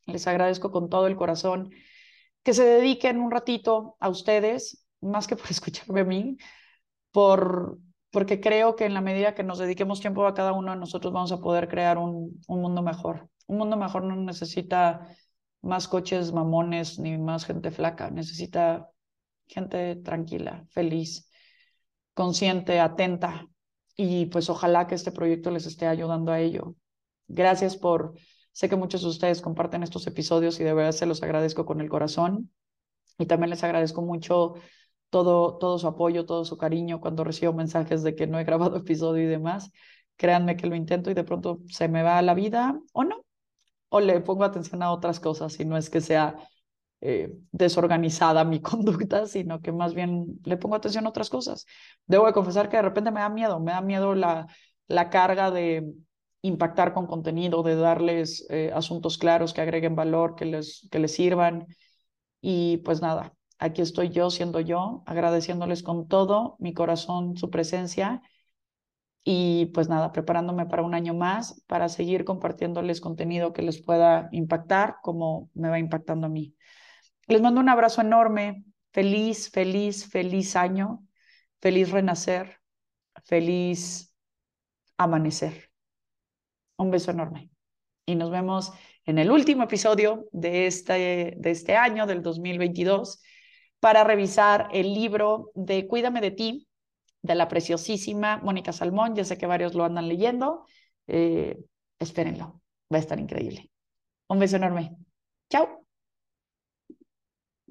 Les 0.05 0.25
agradezco 0.25 0.71
con 0.71 0.89
todo 0.89 1.07
el 1.07 1.17
corazón 1.17 1.71
que 2.43 2.53
se 2.53 2.63
dediquen 2.63 3.19
un 3.19 3.31
ratito 3.31 3.95
a 3.99 4.09
ustedes, 4.09 4.85
más 5.01 5.27
que 5.27 5.35
por 5.35 5.49
escucharme 5.51 6.01
a 6.01 6.05
mí, 6.05 6.37
por, 7.11 7.79
porque 8.11 8.39
creo 8.39 8.75
que 8.75 8.85
en 8.85 8.93
la 8.93 9.01
medida 9.01 9.35
que 9.35 9.43
nos 9.43 9.59
dediquemos 9.59 10.01
tiempo 10.01 10.25
a 10.25 10.33
cada 10.33 10.53
uno 10.53 10.71
de 10.71 10.77
nosotros 10.77 11.13
vamos 11.13 11.31
a 11.31 11.39
poder 11.39 11.67
crear 11.67 11.97
un, 11.97 12.41
un 12.47 12.61
mundo 12.61 12.81
mejor. 12.81 13.29
Un 13.47 13.57
mundo 13.57 13.77
mejor 13.77 14.03
no 14.03 14.15
necesita 14.15 15.07
más 15.61 15.87
coches 15.87 16.31
mamones 16.31 16.99
ni 16.99 17.17
más 17.17 17.45
gente 17.45 17.71
flaca, 17.71 18.09
necesita 18.09 18.89
gente 19.47 19.97
tranquila, 19.97 20.65
feliz, 20.69 21.29
consciente, 22.13 22.79
atenta. 22.79 23.47
Y 23.95 24.27
pues 24.27 24.49
ojalá 24.49 24.87
que 24.87 24.95
este 24.95 25.11
proyecto 25.11 25.51
les 25.51 25.65
esté 25.65 25.85
ayudando 25.87 26.31
a 26.31 26.39
ello. 26.39 26.75
Gracias 27.27 27.77
por, 27.77 28.13
sé 28.51 28.69
que 28.69 28.75
muchos 28.75 29.01
de 29.01 29.09
ustedes 29.09 29.41
comparten 29.41 29.83
estos 29.83 30.07
episodios 30.07 30.59
y 30.59 30.63
de 30.63 30.73
verdad 30.73 30.91
se 30.91 31.05
los 31.05 31.23
agradezco 31.23 31.65
con 31.65 31.81
el 31.81 31.89
corazón. 31.89 32.51
Y 33.17 33.25
también 33.25 33.49
les 33.49 33.63
agradezco 33.63 34.01
mucho 34.01 34.55
todo, 35.09 35.57
todo 35.57 35.77
su 35.79 35.87
apoyo, 35.87 36.25
todo 36.25 36.45
su 36.45 36.57
cariño 36.57 37.01
cuando 37.01 37.23
recibo 37.23 37.53
mensajes 37.53 38.03
de 38.03 38.15
que 38.15 38.27
no 38.27 38.39
he 38.39 38.43
grabado 38.43 38.77
episodio 38.77 39.23
y 39.23 39.27
demás. 39.27 39.71
Créanme 40.17 40.57
que 40.57 40.67
lo 40.67 40.75
intento 40.75 41.11
y 41.11 41.13
de 41.13 41.23
pronto 41.23 41.59
se 41.67 41.87
me 41.87 42.03
va 42.03 42.21
la 42.21 42.33
vida 42.33 42.79
o 42.93 43.03
no, 43.03 43.25
o 43.89 43.99
le 43.99 44.21
pongo 44.21 44.43
atención 44.43 44.83
a 44.83 44.91
otras 44.91 45.19
cosas 45.19 45.59
y 45.59 45.65
no 45.65 45.77
es 45.77 45.89
que 45.89 46.01
sea 46.01 46.35
eh, 47.01 47.33
desorganizada 47.51 48.43
mi 48.45 48.61
conducta, 48.61 49.27
sino 49.27 49.61
que 49.61 49.71
más 49.71 49.93
bien 49.93 50.39
le 50.45 50.57
pongo 50.57 50.75
atención 50.75 51.05
a 51.05 51.09
otras 51.09 51.29
cosas. 51.29 51.65
Debo 52.05 52.27
de 52.27 52.33
confesar 52.33 52.69
que 52.69 52.77
de 52.77 52.83
repente 52.83 53.11
me 53.11 53.21
da 53.21 53.29
miedo, 53.29 53.59
me 53.59 53.71
da 53.71 53.81
miedo 53.81 54.15
la, 54.15 54.47
la 54.87 55.09
carga 55.09 55.51
de 55.51 55.91
impactar 56.41 56.93
con 56.93 57.07
contenido, 57.07 57.63
de 57.63 57.75
darles 57.75 58.45
eh, 58.49 58.71
asuntos 58.73 59.17
claros 59.17 59.53
que 59.53 59.61
agreguen 59.61 59.95
valor, 59.95 60.35
que 60.35 60.45
les, 60.45 60.87
que 60.91 60.99
les 60.99 61.13
sirvan. 61.13 61.67
Y 62.41 62.77
pues 62.77 63.01
nada, 63.01 63.33
aquí 63.59 63.81
estoy 63.81 64.09
yo 64.09 64.29
siendo 64.29 64.59
yo, 64.59 65.03
agradeciéndoles 65.05 65.83
con 65.83 66.07
todo 66.07 66.55
mi 66.59 66.73
corazón 66.73 67.37
su 67.37 67.49
presencia 67.49 68.21
y 69.23 69.67
pues 69.67 69.87
nada, 69.89 70.11
preparándome 70.11 70.65
para 70.65 70.81
un 70.83 70.95
año 70.95 71.13
más, 71.13 71.63
para 71.67 71.89
seguir 71.89 72.25
compartiéndoles 72.25 73.01
contenido 73.01 73.53
que 73.53 73.61
les 73.61 73.81
pueda 73.81 74.29
impactar 74.31 74.97
como 75.03 75.49
me 75.53 75.69
va 75.69 75.79
impactando 75.79 76.27
a 76.27 76.29
mí. 76.29 76.55
Les 77.27 77.41
mando 77.41 77.61
un 77.61 77.69
abrazo 77.69 78.01
enorme, 78.01 78.65
feliz, 78.91 79.51
feliz, 79.51 80.09
feliz 80.09 80.55
año, 80.55 81.05
feliz 81.61 81.91
renacer, 81.91 82.61
feliz 83.23 84.15
amanecer. 84.97 85.70
Un 86.81 86.89
beso 86.89 87.11
enorme 87.11 87.51
y 88.07 88.15
nos 88.15 88.31
vemos 88.31 88.73
en 89.05 89.19
el 89.19 89.29
último 89.29 89.61
episodio 89.61 90.27
de 90.31 90.65
este, 90.65 91.35
de 91.37 91.51
este 91.51 91.75
año, 91.75 92.07
del 92.07 92.23
2022 92.23 93.21
para 93.79 94.03
revisar 94.03 94.67
el 94.73 94.91
libro 94.91 95.51
de 95.53 95.87
Cuídame 95.87 96.21
de 96.21 96.31
ti, 96.31 96.67
de 97.21 97.35
la 97.35 97.47
preciosísima 97.47 98.37
Mónica 98.37 98.73
Salmón. 98.73 99.15
Ya 99.15 99.25
sé 99.25 99.37
que 99.37 99.45
varios 99.45 99.75
lo 99.75 99.83
andan 99.83 100.07
leyendo. 100.07 100.65
Eh, 101.05 101.55
espérenlo, 101.99 102.63
va 102.91 102.97
a 102.97 103.01
estar 103.01 103.19
increíble. 103.19 103.69
Un 104.27 104.39
beso 104.39 104.55
enorme. 104.55 104.95
Chao. 105.51 105.80